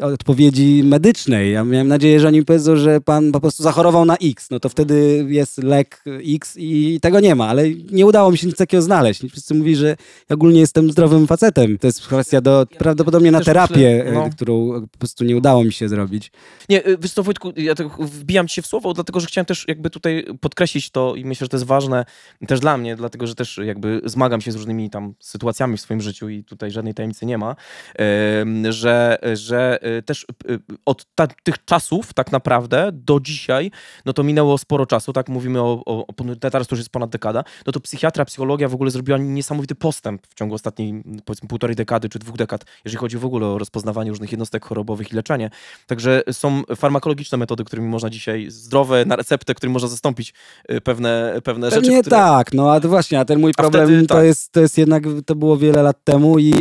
[0.02, 1.54] odpowiedzi medycznej.
[1.54, 4.47] Ja miałem nadzieję, że oni powiedzą, że pan po prostu zachorował na X.
[4.52, 6.04] No to wtedy jest lek
[6.36, 9.22] X i tego nie ma, ale nie udało mi się nic takiego znaleźć.
[9.32, 9.88] Wszyscy mówili, że
[10.30, 11.78] ja ogólnie jestem zdrowym facetem.
[11.78, 14.30] To jest kwestia do, prawdopodobnie na terapię, no.
[14.30, 16.32] którą po prostu nie udało mi się zrobić.
[16.70, 19.45] Nie, y, wiesz co Wojtku, ja tak wbijam ci się w słowo, dlatego, że chciałem
[19.45, 22.06] też jakby tutaj podkreślić to i myślę, że to jest ważne
[22.47, 26.02] też dla mnie, dlatego, że też jakby zmagam się z różnymi tam sytuacjami w swoim
[26.02, 27.56] życiu i tutaj żadnej tajemnicy nie ma,
[28.70, 31.06] że, że też y, od
[31.44, 33.72] tych czasów tak naprawdę do dzisiaj,
[34.06, 36.14] no to minęło sporo czasu, tak mówimy o, o, o
[36.52, 40.28] teraz to już jest ponad dekada, no to psychiatra, psychologia w ogóle zrobiła niesamowity postęp
[40.28, 44.10] w ciągu ostatniej powiedzmy półtorej dekady czy dwóch dekad, jeżeli chodzi w ogóle o rozpoznawanie
[44.10, 45.50] różnych jednostek chorobowych i leczenie.
[45.88, 50.34] Także są farmakologiczne metody, którymi można dzisiaj, zdrowe na receptę, którymi można zastąpić
[50.72, 51.89] y, pewne, pewne rzeczy.
[51.89, 52.18] Nie które...
[52.18, 54.26] tak, no a to właśnie, a ten mój problem wtedy, to, tak.
[54.26, 56.54] jest, to jest jednak, to było wiele lat temu i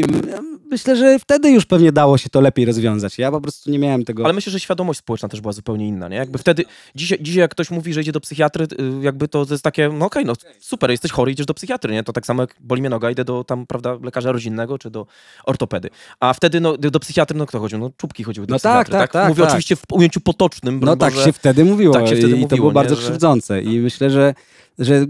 [0.70, 3.18] myślę, że wtedy już pewnie dało się to lepiej rozwiązać.
[3.18, 4.24] Ja po prostu nie miałem tego.
[4.24, 6.16] Ale myślę, że świadomość społeczna też była zupełnie inna, nie?
[6.16, 6.64] Jakby wtedy,
[6.94, 9.88] dzisiaj, dzisiaj jak ktoś mówi, że idzie do psychiatry, y, jakby to, to jest takie,
[9.88, 12.02] no okej, okay, no super, jesteś chory, idziesz do psychiatry, nie?
[12.02, 15.06] To tak samo jak boli mnie noga, idę do tam, prawda, lekarza rodzinnego czy do
[15.44, 15.90] ortopedy.
[16.20, 17.78] A wtedy, no, do psychiatry, no kto chodził?
[17.78, 19.12] No czubki chodziły do no tak, psychiatry, tak?
[19.12, 19.22] tak?
[19.22, 19.50] tak Mówię tak.
[19.50, 20.80] oczywiście w ujęciu potocznym.
[20.82, 23.02] No tak się wtedy mówiło tak się wtedy i mówiło, to było bardzo że...
[23.02, 24.34] krzywdzące i myślę, że
[24.80, 25.06] że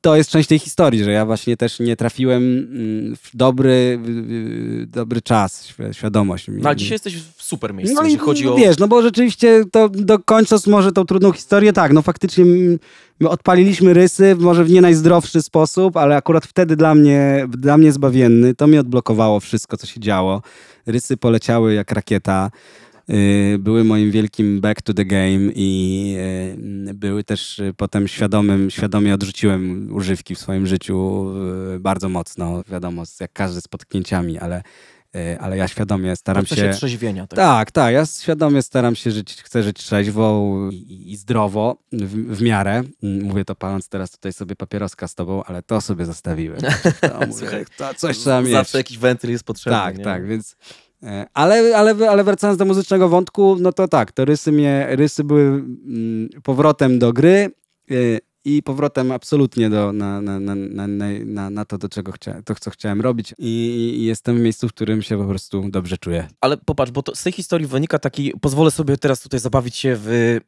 [0.00, 4.00] to jest część tej historii, że ja właśnie też nie trafiłem mm, w dobry,
[4.86, 6.46] dobry czas, świadomość.
[6.48, 8.54] No ale dzisiaj jesteś w super miejscu, no jeżeli chodzi o...
[8.54, 12.44] Wiesz, no bo rzeczywiście to do końca może tą trudną historię, tak, no faktycznie
[13.20, 17.92] my odpaliliśmy rysy, może w nie najzdrowszy sposób, ale akurat wtedy dla mnie, dla mnie
[17.92, 20.42] zbawienny, to mi odblokowało wszystko, co się działo.
[20.86, 22.50] Rysy poleciały jak rakieta.
[23.10, 26.14] Y, były moim wielkim back to the game i
[26.88, 31.26] y, były też potem świadomym, świadomie odrzuciłem używki w swoim życiu
[31.74, 34.62] y, bardzo mocno, wiadomo, jak każdy z potknięciami, ale
[35.40, 36.70] ale ja świadomie staram się...
[36.70, 37.26] trzeźwienia.
[37.26, 37.36] Tak?
[37.36, 42.42] tak, tak, ja świadomie staram się żyć, chcę żyć trzeźwo i, i zdrowo, w, w,
[42.42, 42.82] miarę.
[43.02, 46.60] Mówię to paląc teraz tutaj sobie papieroska z tobą, ale to sobie zostawiłem.
[47.00, 48.52] To, mówię, to coś trzeba mieć.
[48.52, 49.78] Zawsze jakiś wentyl jest potrzebny.
[49.78, 50.04] Tak, nie?
[50.04, 50.56] tak, więc
[51.34, 55.42] ale, ale, ale wracając do muzycznego wątku, no to tak, to rysy, mnie, rysy były
[55.42, 57.50] mm, powrotem do gry.
[57.90, 57.94] E,
[58.48, 60.56] i powrotem absolutnie do, na, na, na,
[61.24, 63.34] na, na to, do czego chciałem, to, co chciałem robić.
[63.38, 63.46] I,
[63.98, 66.28] I, jestem w miejscu, w którym się po prostu dobrze czuję.
[66.40, 69.96] Ale popatrz, bo to, z tej historii wynika taki, pozwolę sobie teraz tutaj zabawić się
[69.96, 70.38] w,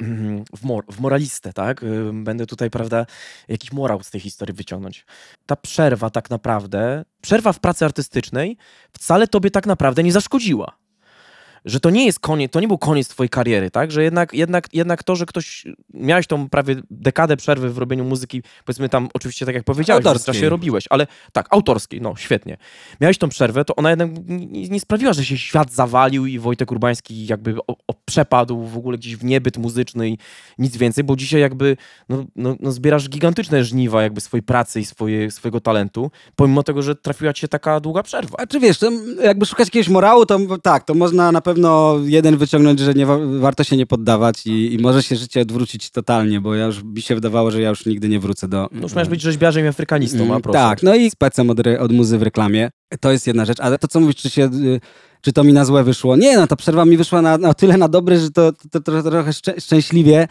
[0.57, 1.84] w, mor, w moralistę, tak?
[2.12, 3.07] Będę tutaj, prawda,
[3.48, 5.07] jakiś morał z tej historii wyciągnąć.
[5.46, 8.57] Ta przerwa tak naprawdę, przerwa w pracy artystycznej
[8.92, 10.80] wcale tobie tak naprawdę nie zaszkodziła
[11.64, 13.92] że to nie jest koniec, to nie był koniec twojej kariery, tak?
[13.92, 18.42] Że jednak, jednak, jednak to, że ktoś, miałeś tą prawie dekadę przerwy w robieniu muzyki,
[18.64, 22.56] powiedzmy tam, oczywiście tak jak powiedziałeś, w się robiłeś, ale tak, autorskiej, no świetnie.
[23.00, 26.72] Miałeś tą przerwę, to ona jednak nie, nie sprawiła, że się świat zawalił i Wojtek
[26.72, 30.18] Urbański jakby o, o przepadł w ogóle gdzieś w niebyt muzyczny i
[30.58, 31.76] nic więcej, bo dzisiaj jakby
[32.08, 36.82] no, no, no zbierasz gigantyczne żniwa jakby swojej pracy i swoje, swojego talentu, pomimo tego,
[36.82, 38.36] że trafiła ci się taka długa przerwa.
[38.38, 38.78] A czy wiesz,
[39.22, 43.07] jakby szukać jakiegoś morału, to tak, to można na pewno pewno jeden wyciągnąć, że nie
[43.07, 46.82] wa warto się nie poddawać i, i, może się życie odwrócić totalnie, bo ja już
[46.82, 48.68] mi się wydawało, że ja już nigdy nie wrócę do...
[48.72, 50.59] No już masz być rzeźbiarzem i afrykanistą, a mm, proszę.
[50.59, 52.70] Tak, no i specem od, od muzy w reklamie.
[53.01, 54.51] To jest jedna rzecz, ale to co mówisz, czy się...
[55.20, 56.16] Czy to mi na złe wyszło?
[56.16, 59.02] Nie, no ta przerwa mi wyszła na, na tyle na dobre, że to, to, to,
[59.02, 60.28] to trochę szczę szczęśliwie,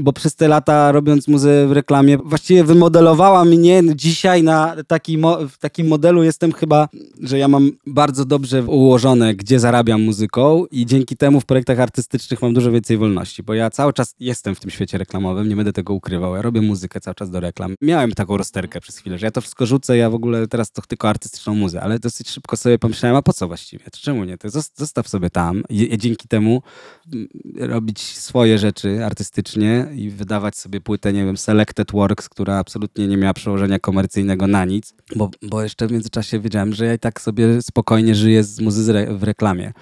[0.00, 5.48] bo przez te lata robiąc muzę w reklamie, właściwie wymodelowała mnie dzisiaj na taki mo
[5.48, 6.88] w takim modelu jestem chyba,
[7.20, 12.42] że ja mam bardzo dobrze ułożone, gdzie zarabiam muzyką i dzięki temu w projektach artystycznych
[12.42, 15.72] mam dużo więcej wolności, bo ja cały czas jestem w tym świecie reklamowym, nie będę
[15.72, 17.74] tego ukrywał, ja robię muzykę cały czas do reklam.
[17.82, 20.82] Miałem taką rozterkę przez chwilę, że ja to wszystko rzucę, ja w ogóle teraz to
[20.82, 23.84] tylko artystyczną muzę, ale dosyć szybko sobie pomyślałem, a po co właściwie?
[24.00, 24.38] Czemu nie?
[24.38, 26.62] To zostaw sobie tam i dzięki temu
[27.12, 33.08] mm, robić swoje rzeczy artystycznie i wydawać sobie płytę, nie wiem, Selected Works, która absolutnie
[33.08, 36.98] nie miała przełożenia komercyjnego na nic, bo, bo jeszcze w międzyczasie wiedziałem, że ja i
[36.98, 39.72] tak sobie spokojnie żyję z muzy w reklamie.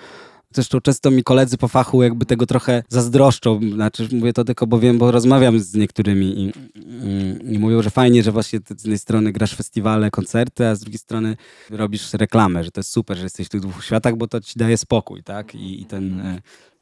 [0.54, 3.60] Zresztą często mi koledzy po fachu jakby tego trochę zazdroszczą.
[3.74, 7.90] Znaczy, mówię to tylko, bo wiem, bo rozmawiam z niektórymi i, i, i mówią, że
[7.90, 11.36] fajnie, że właśnie z jednej strony grasz festiwale, koncerty, a z drugiej strony
[11.70, 14.58] robisz reklamę, że to jest super, że jesteś w tych dwóch światach, bo to ci
[14.58, 15.54] daje spokój, tak?
[15.54, 16.22] I, i ten...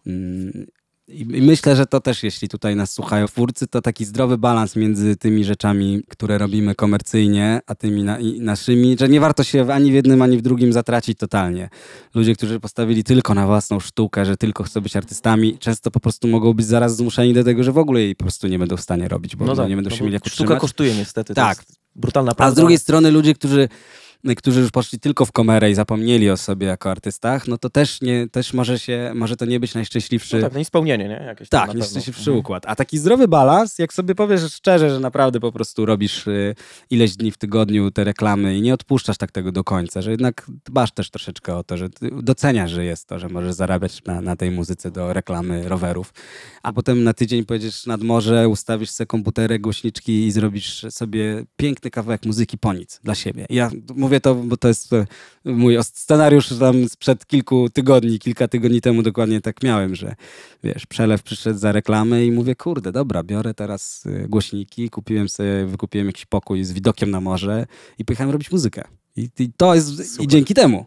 [0.06, 0.66] Mm,
[1.08, 5.16] i myślę, że to też, jeśli tutaj nas słuchają twórcy, to taki zdrowy balans między
[5.16, 9.94] tymi rzeczami, które robimy komercyjnie, a tymi na, naszymi, że nie warto się ani w
[9.94, 11.68] jednym, ani w drugim zatracić totalnie.
[12.14, 16.28] Ludzie, którzy postawili tylko na własną sztukę, że tylko chcą być artystami, często po prostu
[16.28, 18.80] mogą być zaraz zmuszeni do tego, że w ogóle jej po prostu nie będą w
[18.80, 21.34] stanie robić, bo no tak, nie będą no się mieli jak Sztuka kosztuje niestety.
[21.34, 21.64] Tak.
[21.94, 22.52] brutalna prawda.
[22.52, 23.68] A z drugiej strony ludzie, którzy
[24.34, 28.00] którzy już poszli tylko w komerę i zapomnieli o sobie jako artystach, no to też,
[28.00, 30.36] nie, też może, się, może to nie być najszczęśliwszy...
[30.36, 31.24] No tak, niespełnienie, nie?
[31.26, 32.38] Jakieś tak, najszczęśliwszy mhm.
[32.38, 32.62] układ.
[32.66, 36.54] A taki zdrowy balans, jak sobie powiesz szczerze, że naprawdę po prostu robisz y,
[36.90, 40.46] ileś dni w tygodniu te reklamy i nie odpuszczasz tak tego do końca, że jednak
[40.64, 41.88] dbasz też troszeczkę o to, że
[42.22, 46.14] doceniasz, że jest to, że możesz zarabiać na, na tej muzyce do reklamy rowerów,
[46.62, 51.90] a potem na tydzień pojedziesz nad morze, ustawisz sobie komputerek, głośniczki i zrobisz sobie piękny
[51.90, 53.46] kawałek muzyki po nic dla siebie.
[53.50, 55.06] Ja mówię mówię to, bo to jest e,
[55.44, 60.14] mój scenariusz tam sprzed kilku tygodni, kilka tygodni temu dokładnie tak miałem, że
[60.64, 65.66] wiesz, przelew przyszedł za reklamę i mówię, kurde, dobra, biorę teraz e, głośniki, kupiłem sobie,
[65.66, 67.66] wykupiłem jakiś pokój z widokiem na morze
[67.98, 68.84] i pojechałem robić muzykę.
[69.16, 70.24] I, i to jest, Super.
[70.24, 70.86] i dzięki temu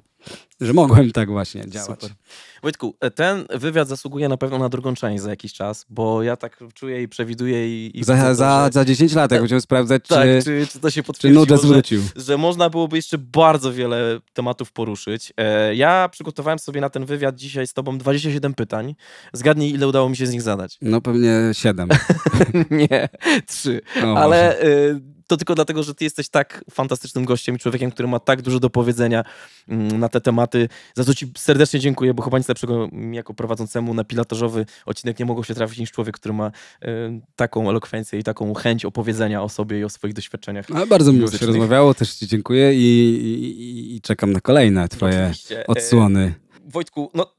[0.62, 2.02] że mogłem tak właśnie działać.
[2.02, 2.16] Super.
[2.62, 6.38] Wojtku, e, ten wywiad zasługuje na pewno na drugą część za jakiś czas, bo ja
[6.38, 8.00] tak czuję i przewiduję i...
[8.00, 8.72] i za, za, że...
[8.74, 12.02] za 10 lat, jak będziemy sprawdzać, tak, czy, czy, czy to się potwierdziło, czy zwrócił.
[12.16, 15.34] Że, że można byłoby jeszcze bardzo wiele tematów poruszyć.
[15.38, 18.96] E, ja przygotowałem sobie na ten wywiad dzisiaj z tobą 27 pytań.
[19.34, 20.78] Zgadnij, ile udało mi się z nich zadać.
[20.82, 21.90] No pewnie 7.
[22.72, 23.10] Nie,
[23.48, 23.82] 3.
[24.16, 24.64] Ale...
[24.64, 28.42] Y to tylko dlatego, że ty jesteś tak fantastycznym gościem i człowiekiem, który ma tak
[28.42, 29.24] dużo do powiedzenia
[29.68, 30.49] mm, na te tematy.
[30.96, 35.26] Za co ci serdecznie dziękuję, bo chyba nic lepszego jako prowadzącemu na pilotażowy odcinek nie
[35.26, 36.88] mogło się trafić niż człowiek, który ma y,
[37.36, 40.66] taką elokwencję i taką chęć opowiedzenia o sobie i o swoich doświadczeniach.
[40.74, 45.22] Ale bardzo miło się rozmawiało, też ci dziękuję i, i, i czekam na kolejne twoje
[45.22, 45.68] Oczywiście.
[45.68, 46.34] odsłony.
[46.70, 47.34] Wojtku, no,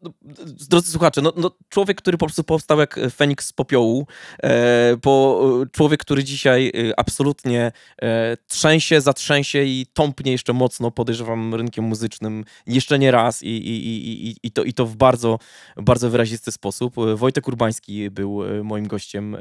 [0.69, 4.07] drodzy słuchacze, no, no, człowiek, który po prostu powstał jak Feniks z popiołu,
[4.43, 7.73] e, po, człowiek, który dzisiaj e, absolutnie
[8.03, 14.29] e, trzęsie, zatrzęsie i tąpnie jeszcze mocno, podejrzewam, rynkiem muzycznym jeszcze nie raz i, i,
[14.29, 15.39] i, i, to, i to w bardzo,
[15.77, 16.95] bardzo wyrazisty sposób.
[17.15, 19.39] Wojtek Urbański był e, moim gościem e,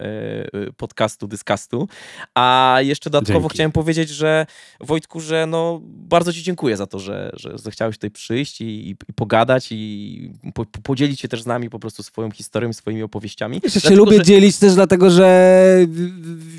[0.78, 1.88] podcastu, dyskastu,
[2.36, 3.54] a jeszcze dodatkowo Dzięki.
[3.54, 4.46] chciałem powiedzieć, że
[4.80, 9.14] Wojtku, że no, bardzo ci dziękuję za to, że, że zechciałeś tutaj przyjść i, i
[9.16, 13.62] pogadać i i po, podzielić się też z nami po prostu swoją historią, swoimi opowieściami.
[13.64, 14.24] Ja się lubię że...
[14.24, 15.88] dzielić też dlatego, że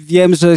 [0.05, 0.57] wiem, że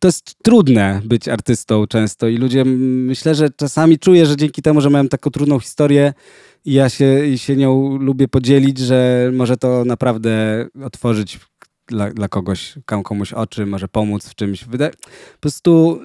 [0.00, 4.80] to jest trudne być artystą często i ludzie, myślę, że czasami czuję, że dzięki temu,
[4.80, 6.14] że miałem taką trudną historię
[6.64, 11.40] i ja się, się nią lubię podzielić, że może to naprawdę otworzyć
[11.86, 14.64] dla, dla kogoś, komuś oczy, może pomóc w czymś.
[14.64, 14.78] Po
[15.40, 16.00] prostu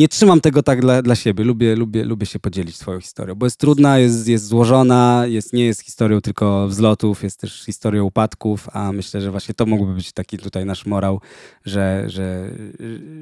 [0.00, 1.44] nie trzymam tego tak dla, dla siebie.
[1.44, 5.64] Lubię, lubię, lubię się podzielić swoją historią, bo jest trudna, jest, jest złożona, jest, nie
[5.64, 10.12] jest historią tylko wzlotów, jest też historią upadków, a myślę, że właśnie to mógłby być
[10.12, 11.20] taki tutaj nasz morał,
[11.64, 12.50] że, że,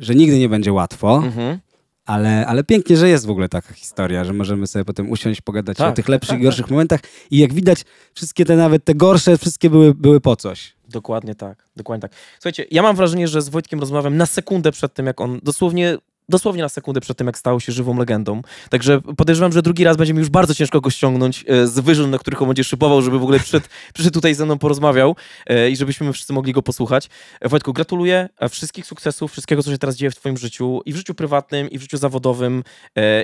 [0.01, 1.17] że nigdy nie będzie łatwo.
[1.17, 1.59] Mhm.
[2.07, 5.77] Ale, ale pięknie, że jest w ogóle taka historia, że możemy sobie potem usiąść, pogadać
[5.77, 6.71] tak, o tych lepszych tak, i gorszych tak.
[6.71, 7.01] momentach.
[7.31, 10.75] I jak widać, wszystkie te nawet te gorsze, wszystkie były, były po coś.
[10.89, 12.13] Dokładnie tak, dokładnie tak.
[12.35, 15.99] Słuchajcie, ja mam wrażenie, że z Wojtkiem rozmawiam na sekundę przed tym, jak on dosłownie
[16.29, 18.43] dosłownie na sekundę przed tym, jak stał się żywą legendą.
[18.71, 22.11] Także podejrzewam, że drugi raz będzie mi już bardzo ciężko go ściągnąć e, z wyżyn,
[22.11, 25.17] na których on będzie szybował, żeby w ogóle przyszedł, przyszedł tutaj ze mną, porozmawiał
[25.47, 27.09] e, i żebyśmy wszyscy mogli go posłuchać.
[27.41, 30.97] E, Wojtku, gratuluję wszystkich sukcesów, wszystkiego, co się teraz dzieje w twoim życiu i w
[30.97, 32.65] życiu prywatnym, i w życiu zawodowym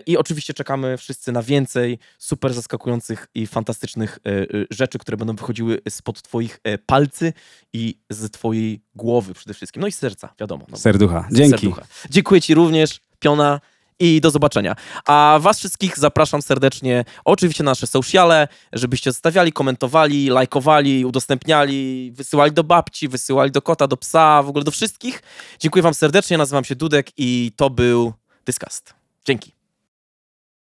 [0.07, 4.19] i oczywiście czekamy wszyscy na więcej super zaskakujących i fantastycznych
[4.71, 7.33] rzeczy, które będą wychodziły spod twoich palcy
[7.73, 9.81] i z twojej głowy przede wszystkim.
[9.81, 10.67] No i serca, wiadomo.
[10.69, 11.29] No, Serducha.
[11.33, 11.51] Dzięki.
[11.51, 11.83] Serducha.
[12.11, 13.61] Dziękuję ci również piona
[13.99, 14.77] i do zobaczenia.
[15.07, 22.53] A was wszystkich zapraszam serdecznie oczywiście na nasze sociale, żebyście zostawiali, komentowali, lajkowali, udostępniali, wysyłali
[22.53, 25.23] do babci, wysyłali do kota, do psa, w ogóle do wszystkich.
[25.59, 28.13] Dziękuję wam serdecznie, nazywam się Dudek i to był
[28.47, 28.95] Dyskast.
[29.25, 29.64] Dzięki.